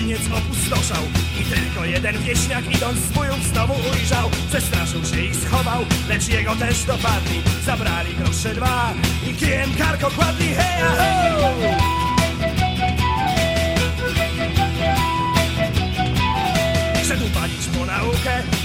gościniec 0.07 0.37
opustoszał. 0.37 1.03
I 1.41 1.43
tylko 1.43 1.85
jeden 1.85 2.17
wieśniak 2.23 2.75
idąc 2.75 2.97
z 2.97 3.11
bojów 3.11 3.43
znowu 3.43 3.73
ujrzał 3.73 4.29
Przestraszył 4.49 5.05
się 5.05 5.21
i 5.21 5.35
schował, 5.35 5.85
lecz 6.09 6.27
jego 6.27 6.55
też 6.55 6.83
dopadli 6.83 7.41
Zabrali 7.65 8.15
grosze 8.15 8.55
dwa. 8.55 8.93
I 9.29 9.33
kijem 9.33 9.69
karko 9.77 10.11
kładli 10.11 10.47
Heja 10.47 10.89
ho! 10.89 12.06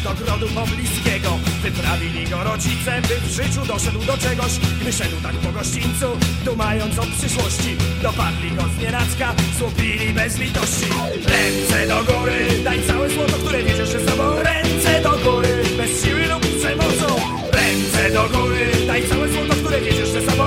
Do 0.04 0.14
grodu 0.14 0.46
pobliskiego. 0.48 1.38
Wyprawili 1.62 2.24
go 2.26 2.44
rodzice, 2.44 3.02
by 3.08 3.20
w 3.20 3.30
życiu 3.30 3.66
doszedł 3.66 4.04
do 4.04 4.18
czegoś. 4.18 4.52
Gdy 4.80 4.92
szedł 4.92 5.16
tak 5.22 5.34
po 5.34 5.52
gościńcu, 5.52 6.06
dumając 6.44 6.98
o 6.98 7.02
przyszłości 7.02 7.76
Dopadli 8.02 8.50
go 8.50 8.62
z 8.62 8.82
nienacka, 8.82 9.34
słupili 9.58 10.12
bez 10.12 10.38
litości. 10.38 10.86
Ręce 11.26 11.86
do 11.86 12.12
góry, 12.12 12.62
daj 12.64 12.82
całe 12.86 13.10
złoto, 13.10 13.32
które 13.32 13.62
wiedziesz 13.62 13.88
ze 13.88 14.10
sobą. 14.10 14.22
Ręce 14.42 15.00
do 15.02 15.10
góry, 15.10 15.64
bez 15.76 16.04
siły 16.04 16.26
lub 16.26 16.40
przemocą. 16.58 17.16
Ręce 17.52 18.10
do 18.10 18.38
góry, 18.38 18.66
daj 18.86 19.08
całe 19.08 19.28
złoto, 19.28 19.54
które 19.54 19.80
wiedziesz 19.80 20.08
ze 20.08 20.30
sobą 20.30 20.44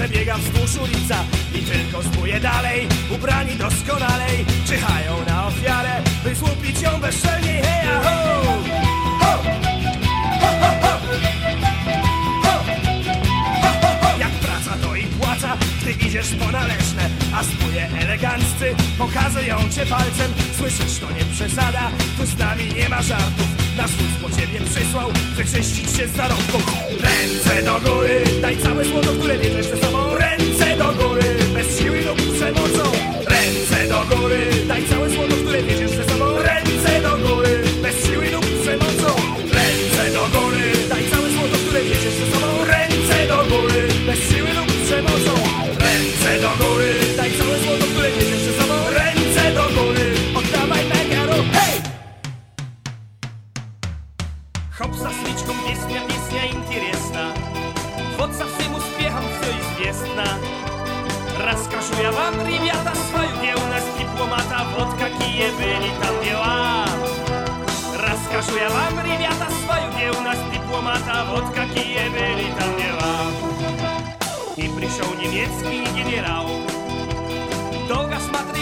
przebiega 0.00 0.38
wzdłuż 0.38 0.76
ulica 0.82 1.24
I 1.54 1.58
tylko 1.58 2.02
zbóje 2.02 2.40
dalej, 2.40 2.88
ubrani 3.14 3.56
doskonalej 3.56 4.44
Czyhają 4.66 5.24
na 5.26 5.46
ofiarę, 5.46 6.02
by 6.24 6.34
złupić 6.34 6.82
ją 6.82 7.00
bezczelniej 7.00 7.62
Heja 7.62 8.00
ho! 8.02 8.42
Ho! 9.20 9.42
Ho, 10.40 10.50
ho, 10.60 10.70
ho! 14.02 14.18
Jak 14.18 14.30
praca 14.30 14.76
to 14.82 14.96
i 14.96 15.04
płaca, 15.04 15.56
gdy 15.82 16.06
idziesz 16.06 16.34
po 16.34 16.52
należne 16.52 17.10
A 17.34 17.44
zbóje 17.44 17.88
eleganccy 18.00 18.74
pokazują 18.98 19.56
cię 19.74 19.86
palcem 19.86 20.32
Słyszysz, 20.58 20.98
to 20.98 21.12
nie 21.12 21.24
przesada, 21.24 21.90
tu 22.18 22.26
z 22.26 22.38
nami 22.38 22.74
nie 22.74 22.88
ma 22.88 23.02
żartów 23.02 23.48
Nasz 23.76 23.90
wódz 23.90 24.22
po 24.22 24.40
ciebie 24.40 24.60
przysłał, 24.60 25.10
wyczyścić 25.36 25.96
się 25.96 26.08
z 26.08 26.16
zarobków 26.16 26.62
Ręce 27.20 27.62
do 27.62 27.80
góry, 27.90 28.24
daj 28.42 28.56
całe 28.56 28.84
złoto, 28.84 29.12
które 29.12 29.38
bierzesz 29.38 29.66
ze 29.66 29.76
sobą. 29.76 29.98
Ręce 30.14 30.76
do 30.76 30.92
góry, 30.92 31.22
bez 31.54 31.78
siły 31.78 32.00
lub 32.00 32.16
przemocą. 32.16 32.92
Ręce 33.26 33.88
do 33.88 34.16
góry, 34.16 34.40
daj 34.68 34.84
całe 34.84 35.10
złoto, 35.10 35.34
które 35.34 35.62
bierzesz 35.62 35.79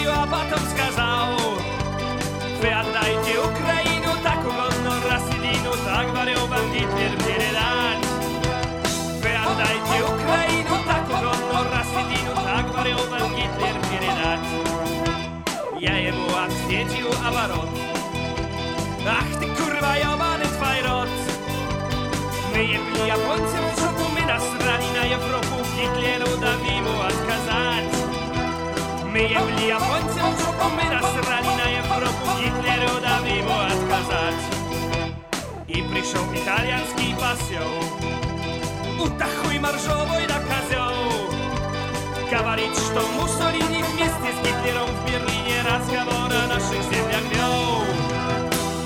смотрел, 0.08 0.12
а 0.12 0.26
потом 0.26 0.64
сказал 0.74 1.38
Вы 2.60 2.68
отдайте 2.68 3.38
Украину 3.38 4.12
так 4.22 4.38
угодно 4.40 5.00
расселину, 5.10 5.72
так 5.84 6.10
говорил 6.10 6.46
вам 6.46 6.72
Гитлер 6.72 7.12
передать. 7.24 8.04
Вы 9.22 9.30
отдайте 9.34 10.02
Украину 10.02 10.76
так 10.86 11.04
угодно 11.04 11.66
расселину, 11.70 12.34
так 12.34 12.72
говорил 12.72 12.98
вам 13.10 13.34
Гитлер 13.34 13.76
передать. 13.90 14.40
Я 15.80 15.96
ему 15.98 16.28
ответил 16.28 17.12
оборот. 17.26 17.68
Ах 19.06 19.38
ты 19.38 19.46
kurwa 19.46 19.96
jebany 19.98 20.44
twój 20.56 20.80
rod 20.88 21.08
My 22.54 22.64
jebli 22.66 23.08
Japońcem 23.08 23.64
w 23.76 23.80
żoku, 23.80 24.10
my 24.14 24.26
nasrali 24.26 24.86
na 24.94 25.14
Europę 25.16 25.54
Hitleru 25.76 26.36
dali 26.40 26.80
mu 26.80 27.00
odkazać 27.00 27.27
Мы 29.11 29.21
явли 29.21 29.65
японцам, 29.65 30.35
мы 30.75 30.83
насрали 30.83 31.47
на 31.57 31.67
Европу, 31.79 32.29
Гитлеру 32.37 33.01
дам 33.01 33.25
ему 33.25 33.57
отказать. 33.57 34.35
И 35.67 35.81
пришел 35.81 36.23
итальянский 36.31 37.15
посел, 37.15 37.71
утахуй 39.03 39.57
моржовой 39.57 40.27
да 40.27 40.39
козел. 40.41 40.93
Говорит, 42.29 42.77
что 42.77 43.01
Муссолини 43.17 43.81
вместе 43.81 44.29
с 44.31 44.39
Гитлером 44.45 44.85
в 44.85 45.05
Берлине 45.07 45.63
разговор 45.65 46.31
о 46.31 46.47
наших 46.47 46.81
землях 46.83 47.23
вел. 47.33 47.83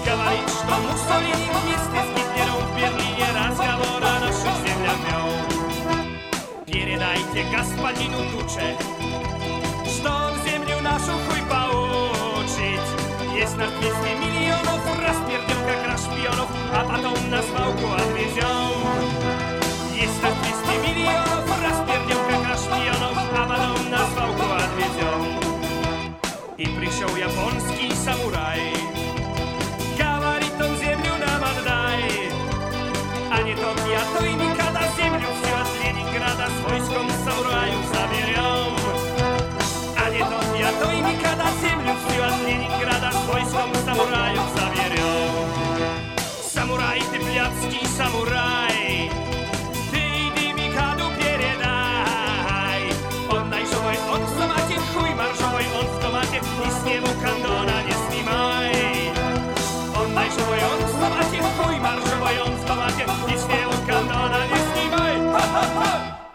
Говорит, 0.06 0.48
что 0.48 0.74
Муссолини 0.88 1.50
вместе 1.52 2.00
с 2.00 2.10
Гитлером 2.16 2.62
в 2.64 2.78
Берлине 2.78 3.28
разговор 3.36 4.02
о 4.02 4.20
наших 4.22 4.56
землях 4.66 5.00
вел. 5.10 5.54
Передайте 6.66 7.44
господину 7.56 8.20
Туче, 8.32 8.78
нас 13.64 13.72
200 13.80 13.96
миллионов, 14.20 14.82
распердем 15.00 15.60
как 15.66 15.88
раз 15.88 16.04
шпионов, 16.04 16.50
а 16.74 16.84
потом 16.84 17.30
на 17.30 17.42
свалку 17.42 17.94
отвезем. 17.94 18.74
Есть 19.94 20.22
нас 20.22 20.34
200 20.34 20.76
миллионов, 20.86 21.46
распердем 21.64 22.18
как 22.30 22.50
раз 22.50 22.64
шпионов, 22.66 23.18
а 23.38 23.48
потом 23.48 23.90
на 23.90 24.06
свалку 24.08 24.46
отвезем. 24.66 25.40
И 26.58 26.66
пришел 26.66 27.16
японский 27.16 27.94
самурай, 27.96 28.74
говорит 29.98 30.56
он 30.60 30.76
землю 30.78 31.14
нам 31.26 31.44
отдай. 31.44 32.32
А 33.32 33.42
не 33.44 33.56
тот 33.56 33.80
я, 33.88 34.02
то 34.18 34.26
и 34.26 34.34
никогда 34.34 34.82
землю 34.98 35.28
все 35.42 35.54
от 35.56 35.70
Ленинграда 35.82 36.48
с 36.48 36.70
войском 36.70 37.10
самураю 37.24 37.80
заберем. 37.94 38.76
А 39.98 40.10
не 40.10 40.20
тот 40.20 40.60
я, 40.60 40.72
то 40.74 40.92
и 40.92 40.98
никогда 40.98 41.34
wojskom 43.34 43.70
samurajów 43.86 44.48
zawierzą. 44.58 45.10
Samuraj, 46.56 47.00
ty 47.12 47.20
pijacki 47.20 47.88
samuraj, 47.98 49.10
ty 49.92 50.02
idy 50.26 50.62
mikadu 50.62 51.06
pieredaj. 51.20 52.82
Oddaj 53.30 53.64
żołaj, 53.72 53.98
odstomacie, 54.16 54.76
chuj 54.94 55.16
marżołaj, 55.16 55.66
odstomacie, 55.82 56.40
nic 56.62 56.76
nie 56.86 57.02
mu 57.02 57.12
kandona 57.24 57.78
nie 57.88 57.96
snimaj. 58.04 58.72
Oddaj 60.02 60.30
żołaj, 60.38 60.62
odstomacie, 60.74 61.40
chuj 61.58 61.80
marżołaj, 61.80 62.40
odstomacie, 62.40 63.06
nic 63.30 63.42
nie 63.50 63.62
kandona 63.88 64.40
nie 64.52 64.60
snimaj. 64.70 65.16
Ha, 65.34 65.42
ha, 65.54 65.66
ha! 65.76 65.93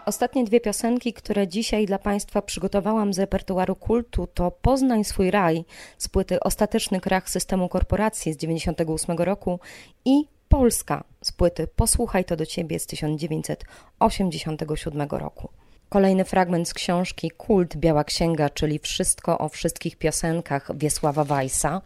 Ostatnie 0.09 0.43
dwie 0.43 0.61
piosenki, 0.61 1.13
które 1.13 1.47
dzisiaj 1.47 1.85
dla 1.85 1.99
Państwa 1.99 2.41
przygotowałam 2.41 3.13
z 3.13 3.19
repertuaru 3.19 3.75
kultu, 3.75 4.27
to 4.27 4.51
Poznań 4.51 5.03
swój 5.03 5.31
raj 5.31 5.65
z 5.97 6.07
płyty 6.07 6.39
Ostateczny 6.39 6.99
krach 6.99 7.29
systemu 7.29 7.69
korporacji 7.69 8.33
z 8.33 8.37
98 8.37 9.17
roku 9.17 9.59
i 10.05 10.25
Polska 10.47 11.03
z 11.21 11.31
płyty 11.31 11.67
Posłuchaj 11.67 12.25
to 12.25 12.35
do 12.35 12.45
Ciebie 12.45 12.79
z 12.79 12.85
1987 12.85 15.09
roku. 15.09 15.49
Kolejny 15.89 16.25
fragment 16.25 16.69
z 16.69 16.73
książki 16.73 17.31
Kult 17.31 17.77
Biała 17.77 18.03
Księga, 18.03 18.49
czyli 18.49 18.79
Wszystko 18.79 19.37
o 19.37 19.49
wszystkich 19.49 19.95
piosenkach 19.95 20.77
Wiesława 20.77 21.23
Weissa, 21.23 21.81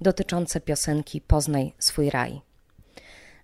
dotyczące 0.00 0.60
piosenki 0.60 1.20
Poznaj 1.20 1.72
swój 1.78 2.10
raj. 2.10 2.47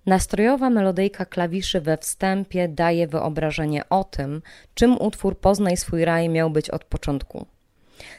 Nastrojowa 0.07 0.70
melodyjka 0.70 1.24
klawiszy 1.26 1.80
we 1.80 1.98
wstępie 1.98 2.68
daje 2.68 3.07
wyobrażenie 3.07 3.88
o 3.88 4.05
tym, 4.05 4.42
czym 4.74 4.98
utwór 5.00 5.38
Poznaj 5.38 5.76
swój 5.76 6.05
raj 6.05 6.28
miał 6.28 6.50
być 6.50 6.70
od 6.70 6.84
początku. 6.84 7.46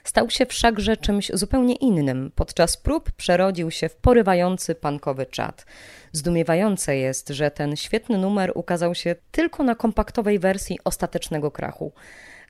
Stał 0.03 0.29
się 0.29 0.45
wszakże 0.45 0.97
czymś 0.97 1.31
zupełnie 1.33 1.75
innym. 1.75 2.31
Podczas 2.35 2.77
prób 2.77 3.11
przerodził 3.11 3.71
się 3.71 3.89
w 3.89 3.95
porywający 3.95 4.75
pankowy 4.75 5.25
czat. 5.25 5.65
Zdumiewające 6.11 6.97
jest, 6.97 7.29
że 7.29 7.51
ten 7.51 7.75
świetny 7.75 8.17
numer 8.17 8.51
ukazał 8.55 8.95
się 8.95 9.15
tylko 9.31 9.63
na 9.63 9.75
kompaktowej 9.75 10.39
wersji 10.39 10.79
ostatecznego 10.83 11.51
krachu. 11.51 11.91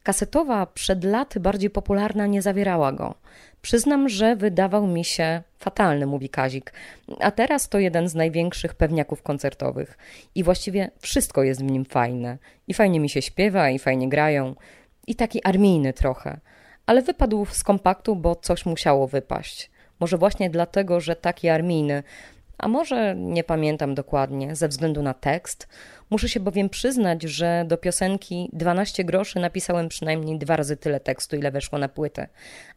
Kasetowa 0.06 0.66
przed 0.66 1.03
laty 1.03 1.39
bardziej 1.39 1.70
popularna 1.70 2.28
nie 2.28 2.41
zawierała 2.41 2.91
go. 2.91 3.16
Przyznam, 3.62 4.10
że 4.10 4.36
wydawał 4.36 4.88
mi 4.88 5.06
się 5.06 5.41
fatalny, 5.60 6.06
mówi 6.06 6.30
Kazik, 6.30 6.74
a 7.20 7.32
teraz 7.32 7.70
to 7.70 7.80
jeden 7.80 8.10
z 8.10 8.16
największych 8.16 8.74
pewniaków 8.74 9.22
koncertowych. 9.22 9.97
I 10.36 10.43
właściwie 10.43 10.91
wszystko 10.99 11.43
jest 11.43 11.62
w 11.62 11.72
nim 11.72 11.86
fajne. 11.86 12.38
I 12.68 12.74
fajnie 12.74 12.99
mi 12.99 13.10
się 13.10 13.22
śpiewa, 13.22 13.70
i 13.70 13.80
fajnie 13.80 14.10
grają. 14.10 14.56
I 15.08 15.16
taki 15.16 15.43
armijny 15.43 15.93
trochę. 15.93 16.39
Ale 16.86 17.01
wypadł 17.01 17.45
z 17.45 17.64
kompaktu, 17.64 18.16
bo 18.16 18.36
coś 18.36 18.66
musiało 18.66 19.08
wypaść. 19.08 19.72
Może 19.99 20.18
właśnie 20.18 20.49
dlatego, 20.49 20.99
że 20.99 21.16
taki 21.16 21.49
armijny, 21.49 22.03
a 22.58 22.68
może 22.68 23.16
nie 23.16 23.43
pamiętam 23.43 23.95
dokładnie, 23.95 24.56
ze 24.56 24.68
względu 24.68 25.03
na 25.03 25.14
tekst. 25.14 25.68
Muszę 26.10 26.30
się 26.30 26.39
bowiem 26.39 26.70
przyznać, 26.70 27.24
że 27.24 27.66
do 27.68 27.78
piosenki 27.78 28.49
12 28.53 29.03
groszy 29.03 29.39
napisałem 29.39 29.89
przynajmniej 29.89 30.39
dwa 30.39 30.56
razy 30.56 30.78
tyle 30.78 30.99
tekstu, 30.99 31.36
ile 31.36 31.51
weszło 31.51 31.80
na 31.80 31.89
płytę, 31.89 32.28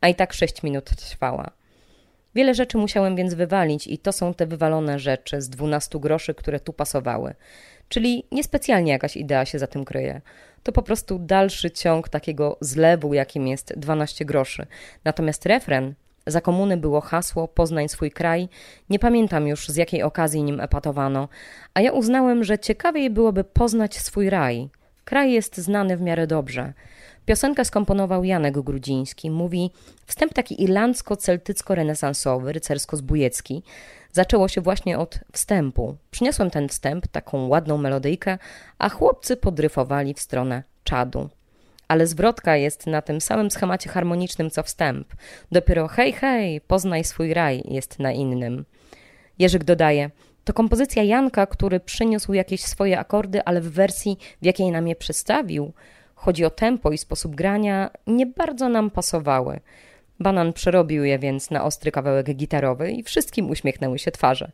a 0.01 0.09
i 0.09 0.14
tak 0.14 0.33
6 0.33 0.62
minut 0.62 0.85
trwała. 0.85 1.51
Wiele 2.35 2.55
rzeczy 2.55 2.79
musiałem 2.79 3.16
więc 3.16 3.35
wywalić 3.35 3.87
i 3.87 3.99
to 3.99 4.12
są 4.12 4.35
te 4.35 4.47
wywalone 4.47 4.99
rzeczy 4.99 5.41
z 5.43 5.49
12 5.49 6.01
groszy, 6.01 6.35
które 6.35 6.61
tu 6.61 6.72
pasowały. 6.72 7.35
Czyli 7.89 8.24
niespecjalnie 8.33 8.93
jakaś 8.93 9.16
idea 9.16 9.45
się 9.45 9.59
za 9.59 9.66
tym 9.66 9.85
kryje. 9.85 10.20
To 10.62 10.72
po 10.72 10.83
prostu 10.83 11.18
dalszy 11.18 11.70
ciąg 11.70 12.09
takiego 12.09 12.57
zlewu, 12.61 13.14
jakim 13.14 13.47
jest 13.47 13.74
12 13.76 14.24
groszy. 14.24 14.66
Natomiast 15.05 15.47
refren 15.47 15.95
za 16.31 16.41
komuny 16.41 16.76
było 16.76 17.01
hasło 17.01 17.49
Poznań 17.49 17.89
swój 17.89 18.11
kraj. 18.11 18.49
Nie 18.91 18.99
pamiętam 18.99 19.47
już 19.47 19.68
z 19.68 19.76
jakiej 19.76 20.03
okazji 20.03 20.43
nim 20.43 20.61
epatowano, 20.61 21.29
a 21.74 21.81
ja 21.81 21.93
uznałem, 21.93 22.45
że 22.45 22.59
ciekawiej 22.59 23.11
byłoby 23.11 23.45
poznać 23.45 23.99
swój 23.99 24.31
raj. 24.31 24.68
Kraj 25.05 25.33
jest 25.33 25.57
znany 25.57 25.97
w 25.97 26.01
miarę 26.01 26.26
dobrze. 26.26 26.72
Piosenkę 27.26 27.64
skomponował 27.64 28.24
Janek 28.24 28.61
Grudziński. 28.61 29.31
Mówi 29.31 29.70
wstęp 30.07 30.35
taki 30.35 30.64
irlandzko-celtycko-renesansowy, 30.64 32.53
rycersko-zbójecki. 32.53 33.62
Zaczęło 34.12 34.49
się 34.49 34.61
właśnie 34.61 34.99
od 34.99 35.20
wstępu. 35.33 35.97
Przyniosłem 36.11 36.51
ten 36.51 36.68
wstęp, 36.68 37.07
taką 37.07 37.47
ładną 37.47 37.79
melodyjkę, 37.79 38.39
a 38.79 38.89
chłopcy 38.89 39.37
podryfowali 39.37 40.14
w 40.14 40.20
stronę 40.20 40.62
czadu 40.85 41.29
ale 41.89 42.07
zwrotka 42.07 42.57
jest 42.57 42.86
na 42.86 43.03
tym 43.03 43.20
samym 43.20 43.51
schemacie 43.51 43.91
harmonicznym 43.91 44.51
co 44.51 44.62
wstęp. 44.62 45.14
Dopiero 45.53 45.89
hej, 45.89 46.12
hej, 46.12 46.61
poznaj 46.61 47.05
swój 47.05 47.34
raj 47.34 47.62
jest 47.64 47.99
na 47.99 48.12
innym. 48.12 48.64
Jerzyk 49.39 49.64
dodaje, 49.64 50.11
to 50.45 50.53
kompozycja 50.53 51.03
Janka, 51.03 51.47
który 51.47 51.80
przyniósł 51.80 52.32
jakieś 52.32 52.61
swoje 52.61 52.99
akordy, 52.99 53.45
ale 53.45 53.61
w 53.61 53.70
wersji, 53.70 54.18
w 54.43 54.45
jakiej 54.47 54.70
nam 54.70 54.89
je 54.89 54.97
przedstawił, 54.97 55.72
chodzi 56.14 56.45
o 56.45 56.51
tempo 56.51 56.93
i 56.93 56.99
sposób 56.99 57.34
grania, 57.34 57.91
nie 58.07 58.26
bardzo 58.26 58.68
nam 58.68 58.91
pasowały. 58.91 59.61
Banan 60.20 60.53
przerobił 60.53 61.05
je 61.05 61.18
więc 61.18 61.51
na 61.51 61.64
ostry 61.64 61.93
kawałek 61.93 62.34
gitarowy 62.34 62.91
i 62.93 63.03
wszystkim 63.03 63.51
uśmiechnęły 63.51 63.99
się 63.99 64.11
twarze. 64.11 64.51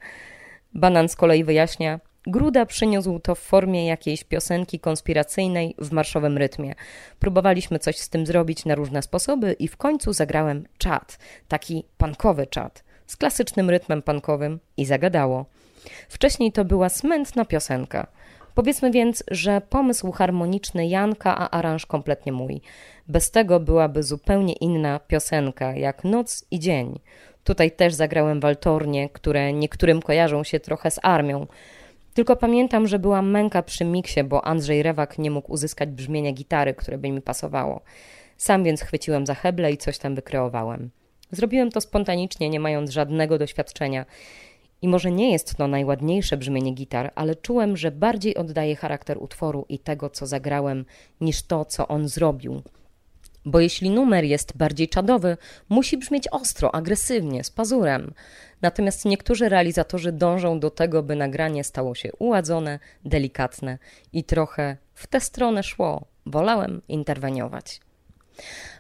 Banan 0.74 1.09
z 1.09 1.16
kolei 1.16 1.45
wyjaśnia, 1.45 2.01
Gruda 2.27 2.66
przyniósł 2.66 3.18
to 3.18 3.35
w 3.35 3.39
formie 3.39 3.87
jakiejś 3.87 4.25
piosenki 4.25 4.81
konspiracyjnej 4.81 5.75
w 5.79 5.93
marszowym 5.93 6.39
rytmie. 6.39 6.75
Próbowaliśmy 7.18 7.79
coś 7.79 7.97
z 7.97 8.09
tym 8.09 8.27
zrobić 8.27 8.64
na 8.64 8.75
różne 8.75 9.03
sposoby 9.03 9.53
i 9.53 9.68
w 9.68 9.77
końcu 9.77 10.12
zagrałem 10.12 10.66
czat, 10.79 11.18
taki 11.49 11.85
pankowy 11.99 12.47
czat, 12.47 12.85
z 13.07 13.16
klasycznym 13.16 13.70
rytmem 13.70 14.03
pankowym 14.03 14.61
i 14.77 14.85
zagadało. 14.85 15.47
Wcześniej 16.09 16.53
to 16.53 16.64
była 16.64 16.89
smętna 16.89 17.45
piosenka. 17.45 18.07
Powiedzmy 18.55 18.91
więc, 18.91 19.25
że 19.31 19.61
pomysł 19.61 20.12
harmoniczny 20.12 20.87
Janka, 20.87 21.37
a 21.39 21.51
aranż 21.51 21.87
kompletnie 21.87 22.33
mój. 22.33 22.61
Bez 23.09 23.31
tego 23.31 23.61
byłaby 23.61 24.03
zupełnie 24.03 24.53
inna 24.53 24.99
piosenka, 24.99 25.77
jak 25.77 26.05
Noc 26.05 26.45
i 26.51 26.61
Dzień. 26.61 27.01
Tutaj 27.45 27.70
też 27.70 27.95
zagrałem 27.95 28.41
waltornie, 28.41 29.09
które 29.09 29.53
niektórym 29.53 30.03
kojarzą 30.03 30.45
się 30.45 30.61
trochę 30.61 30.91
z 30.91 31.01
armią. 31.03 31.47
Tylko 32.15 32.37
pamiętam, 32.37 32.87
że 32.87 32.99
była 32.99 33.23
męka 33.23 33.62
przy 33.62 33.85
miksie, 33.85 34.25
bo 34.25 34.45
Andrzej 34.45 34.83
Rewak 34.83 35.19
nie 35.19 35.31
mógł 35.31 35.53
uzyskać 35.53 35.89
brzmienia 35.89 36.33
gitary, 36.33 36.75
które 36.75 36.99
by 36.99 37.11
mi 37.11 37.23
pasowało. 37.23 37.81
Sam 38.37 38.65
więc 38.65 38.81
chwyciłem 38.81 39.27
za 39.27 39.35
heble 39.35 39.73
i 39.73 39.77
coś 39.77 39.99
tam 39.99 40.15
wykreowałem. 40.15 40.91
Zrobiłem 41.31 41.71
to 41.71 41.81
spontanicznie, 41.81 42.51
nie 42.51 42.61
mając 42.61 42.91
żadnego 42.91 43.39
doświadczenia. 43.39 44.07
I 44.83 44.89
może 44.89 45.11
nie 45.11 45.33
jest 45.33 45.55
to 45.55 45.69
najładniejsze 45.69 46.37
brzmienie 46.37 46.73
gitar, 46.73 47.12
ale 47.15 47.35
czułem, 47.35 47.77
że 47.77 47.91
bardziej 47.91 48.37
oddaje 48.37 48.77
charakter 48.77 49.19
utworu 49.23 49.67
i 49.69 49.79
tego, 49.79 50.11
co 50.11 50.27
zagrałem, 50.27 50.85
niż 51.21 51.43
to, 51.43 51.65
co 51.65 51.89
on 51.89 52.09
zrobił. 52.09 52.62
Bo 53.45 53.61
jeśli 53.61 53.90
numer 53.90 54.24
jest 54.24 54.57
bardziej 54.57 54.88
czadowy, 54.88 55.36
musi 55.68 55.97
brzmieć 55.99 56.28
ostro, 56.30 56.74
agresywnie, 56.74 57.45
z 57.45 57.51
pazurem. 57.51 58.14
Natomiast 58.62 59.05
niektórzy 59.05 59.49
realizatorzy 59.49 60.12
dążą 60.12 60.61
do 60.61 60.70
tego, 60.70 61.03
by 61.03 61.16
nagranie 61.16 61.64
stało 61.64 61.95
się 61.95 62.12
uładzone, 62.18 62.78
delikatne 63.05 63.78
i 64.12 64.24
trochę 64.24 64.76
w 64.95 65.07
tę 65.07 65.20
stronę 65.20 65.62
szło. 65.62 66.05
Wolałem 66.26 66.82
interweniować. 66.88 67.80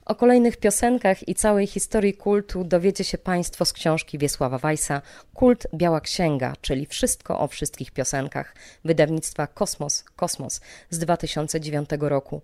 O 0.06 0.14
kolejnych 0.14 0.56
piosenkach 0.56 1.28
i 1.28 1.34
całej 1.34 1.66
historii 1.66 2.14
kultu 2.14 2.64
dowiecie 2.64 3.04
się 3.04 3.18
Państwo 3.18 3.64
z 3.64 3.72
książki 3.72 4.18
Wiesława 4.18 4.58
Weissa 4.58 5.02
Kult 5.34 5.66
Biała 5.74 6.00
Księga, 6.00 6.52
czyli 6.60 6.86
wszystko 6.86 7.40
o 7.40 7.48
wszystkich 7.48 7.90
piosenkach 7.90 8.54
wydawnictwa 8.84 9.46
Kosmos 9.46 10.04
Kosmos 10.16 10.60
z 10.90 10.98
2009 10.98 11.88
roku. 12.00 12.40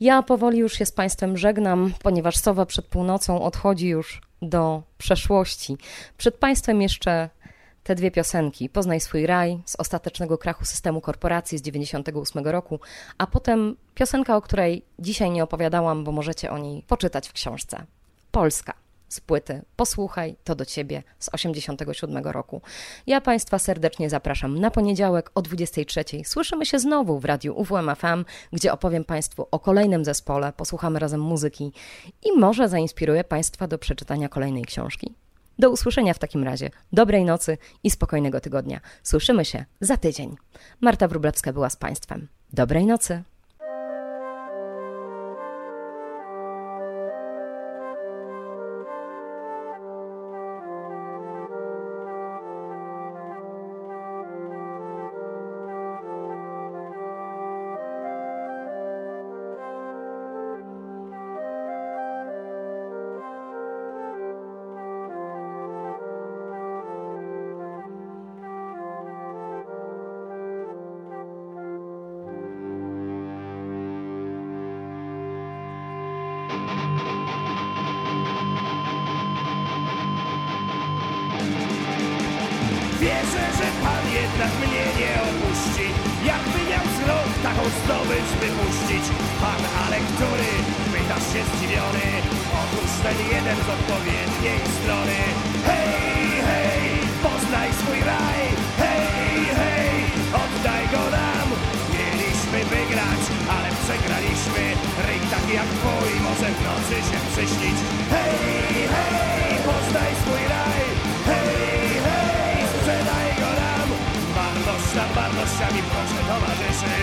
Ja 0.00 0.22
powoli 0.22 0.58
już 0.58 0.72
się 0.72 0.86
z 0.86 0.92
Państwem 0.92 1.36
żegnam, 1.36 1.94
ponieważ 2.02 2.36
Sowa 2.36 2.66
przed 2.66 2.86
północą 2.86 3.42
odchodzi 3.42 3.88
już 3.88 4.20
do 4.42 4.82
przeszłości. 4.98 5.76
Przed 6.18 6.34
Państwem 6.34 6.82
jeszcze 6.82 7.28
te 7.86 7.94
dwie 7.94 8.10
piosenki, 8.10 8.68
Poznaj 8.68 9.00
swój 9.00 9.26
raj 9.26 9.58
z 9.64 9.76
ostatecznego 9.76 10.38
krachu 10.38 10.64
systemu 10.64 11.00
korporacji 11.00 11.58
z 11.58 11.62
98 11.62 12.46
roku, 12.46 12.80
a 13.18 13.26
potem 13.26 13.76
piosenka, 13.94 14.36
o 14.36 14.42
której 14.42 14.84
dzisiaj 14.98 15.30
nie 15.30 15.44
opowiadałam, 15.44 16.04
bo 16.04 16.12
możecie 16.12 16.50
o 16.50 16.58
niej 16.58 16.82
poczytać 16.82 17.28
w 17.28 17.32
książce. 17.32 17.86
Polska 18.30 18.72
z 19.08 19.20
płyty 19.20 19.62
Posłuchaj, 19.76 20.36
to 20.44 20.54
do 20.54 20.64
Ciebie 20.64 21.02
z 21.18 21.28
87 21.32 22.24
roku. 22.24 22.62
Ja 23.06 23.20
Państwa 23.20 23.58
serdecznie 23.58 24.10
zapraszam 24.10 24.60
na 24.60 24.70
poniedziałek 24.70 25.30
o 25.34 25.42
23. 25.42 26.04
Słyszymy 26.24 26.66
się 26.66 26.78
znowu 26.78 27.20
w 27.20 27.24
radiu 27.24 27.60
UWMFM, 27.60 28.24
gdzie 28.52 28.72
opowiem 28.72 29.04
Państwu 29.04 29.48
o 29.50 29.58
kolejnym 29.58 30.04
zespole, 30.04 30.52
posłuchamy 30.52 30.98
razem 30.98 31.20
muzyki 31.20 31.72
i 32.24 32.38
może 32.38 32.68
zainspiruję 32.68 33.24
Państwa 33.24 33.68
do 33.68 33.78
przeczytania 33.78 34.28
kolejnej 34.28 34.64
książki. 34.64 35.14
Do 35.58 35.70
usłyszenia 35.70 36.14
w 36.14 36.18
takim 36.18 36.44
razie. 36.44 36.70
Dobrej 36.92 37.24
nocy 37.24 37.58
i 37.84 37.90
spokojnego 37.90 38.40
tygodnia. 38.40 38.80
Słyszymy 39.02 39.44
się 39.44 39.64
za 39.80 39.96
tydzień. 39.96 40.36
Marta 40.80 41.08
Wrublewska 41.08 41.52
była 41.52 41.70
z 41.70 41.76
Państwem. 41.76 42.28
Dobrej 42.52 42.86
nocy. 42.86 43.22
Ten 93.06 93.18
jeden 93.36 93.58
z 93.66 93.68
odpowiedniej 93.76 94.60
strony 94.78 95.18
Hej, 95.68 96.30
hej, 96.48 96.82
poznaj 97.24 97.68
swój 97.80 98.00
raj 98.10 98.40
Hej, 98.82 99.06
hej, 99.60 99.96
oddaj 100.42 100.84
go 100.94 101.04
nam. 101.16 101.48
Mieliśmy 101.94 102.58
wygrać, 102.74 103.22
ale 103.54 103.68
przegraliśmy. 103.82 104.64
Ryj 105.06 105.22
taki 105.32 105.52
jak 105.60 105.70
twój 105.78 106.12
może 106.26 106.48
w 106.56 106.58
nocy 106.66 106.96
się 107.08 107.18
przyśnić 107.30 107.78
Hej, 108.14 108.72
hej, 108.94 109.52
poznaj 109.68 110.12
swój 110.22 110.42
raj 110.54 110.84
Hej, 111.28 111.88
hej, 112.06 112.56
sprzedaj 112.72 113.28
go 113.40 113.50
nam. 113.62 113.88
Marność 114.36 114.90
nad 114.98 115.10
marnościami 115.18 115.80
proszę 115.90 116.20
towarzyszy. 116.30 116.94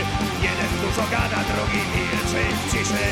Jeden 0.47 0.71
dużo 0.81 1.05
gada, 1.13 1.39
drugi 1.49 1.81
milczy 1.93 2.43
w 2.59 2.61
ciszy 2.71 3.07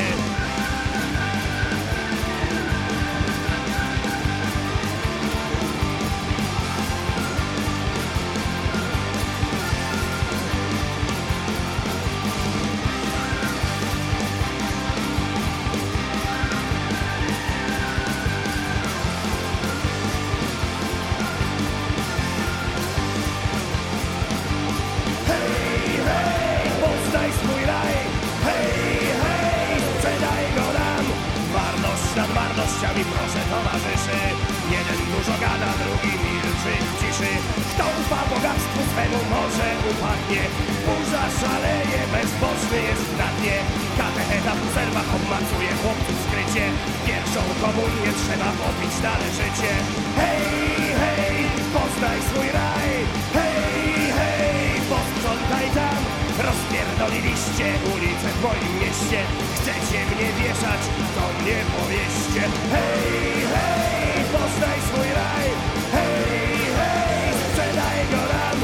Ulicę 57.94 58.28
w 58.36 58.42
moim 58.46 58.72
mieście. 58.80 59.20
Chcecie 59.56 59.98
mnie 60.10 60.28
wieszać, 60.40 60.82
to 61.16 61.24
mnie 61.38 61.58
powieście. 61.76 62.42
Hej, 62.74 63.34
hej, 63.52 64.24
poznaj 64.32 64.78
swój 64.88 65.08
raj. 65.20 65.48
Hej, 65.94 66.58
hej, 66.78 67.28
sprzedaj 67.40 68.00
go 68.12 68.22
nam. 68.32 68.58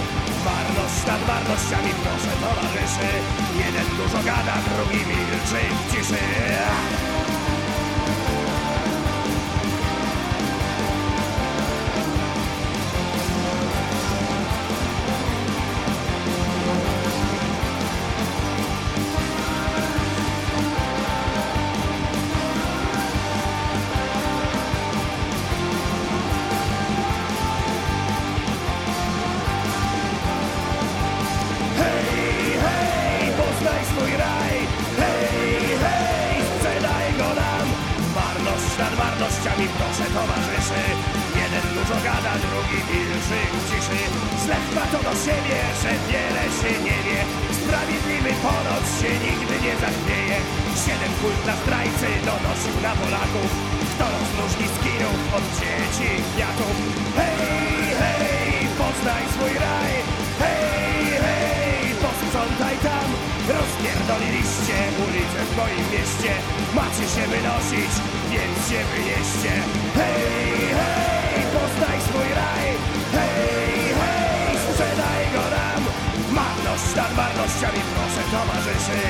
Marność 0.46 1.00
nad 1.10 1.20
marnościami 1.30 1.92
proszę 2.02 2.32
towarzyszy. 2.42 3.10
Jeden 3.64 3.88
dużo 3.98 4.20
gada, 4.28 4.54
drugi 4.68 5.02
milczy 5.10 5.60
w 5.78 5.82
ciszy 5.90 6.22
towarzyszy. 40.18 40.82
Jeden 41.40 41.66
dużo 41.76 41.98
gada, 42.06 42.32
drugi 42.44 42.80
milczy 42.90 43.40
ciszy 43.68 44.00
Zlew 44.42 44.64
ma 44.76 44.84
to 44.92 44.98
do 45.08 45.14
siebie, 45.24 45.58
że 45.82 45.90
wiele 46.08 46.44
się 46.58 46.72
nie 46.86 46.98
wie. 47.06 47.20
Sprawiedliwy 47.60 48.32
ponoć 48.44 48.86
się 48.98 49.10
nigdy 49.26 49.54
nie 49.64 49.74
zachwieje 49.84 50.36
Siedem 50.82 51.12
kult 51.20 51.40
na 51.48 51.54
zdrajcy 51.60 52.08
donosił 52.28 52.76
na 52.86 52.92
Polaków. 53.00 53.50
Kto 53.92 54.04
rozróżni 54.14 54.66
skinów 54.76 55.20
od 55.38 55.44
dzieci 55.58 56.10
kwiatów. 56.28 56.76
Hej, 57.18 57.86
hej, 58.00 58.68
poznaj 58.78 59.22
swój 59.32 59.54
raj 59.64 60.27
Rozpierdoliliście 63.56 64.78
ulicę 65.04 65.40
w 65.50 65.56
moim 65.56 65.84
mieście. 65.92 66.32
Macie 66.78 67.06
się 67.14 67.24
wynosić, 67.32 67.92
więc 68.32 68.56
się 68.68 68.80
wynieście. 68.92 69.52
Hej, 69.98 70.58
hej, 70.78 71.44
poznaj 71.54 71.98
swój 72.06 72.30
raj. 72.40 72.66
Hej, 73.16 73.94
hej, 74.00 74.56
sprzedaj 74.64 75.22
go 75.34 75.44
nam. 75.56 75.82
Marność 76.38 76.90
nad 76.96 77.12
marnościami 77.16 77.82
proszę 77.92 78.22
towarzyszy. 78.34 79.00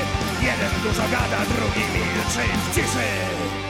Jeden 0.49 0.75
dużo 0.85 1.07
gada, 1.15 1.41
drugi 1.53 1.85
milczy 1.95 2.45
w 2.63 2.75
ciszy 2.75 3.68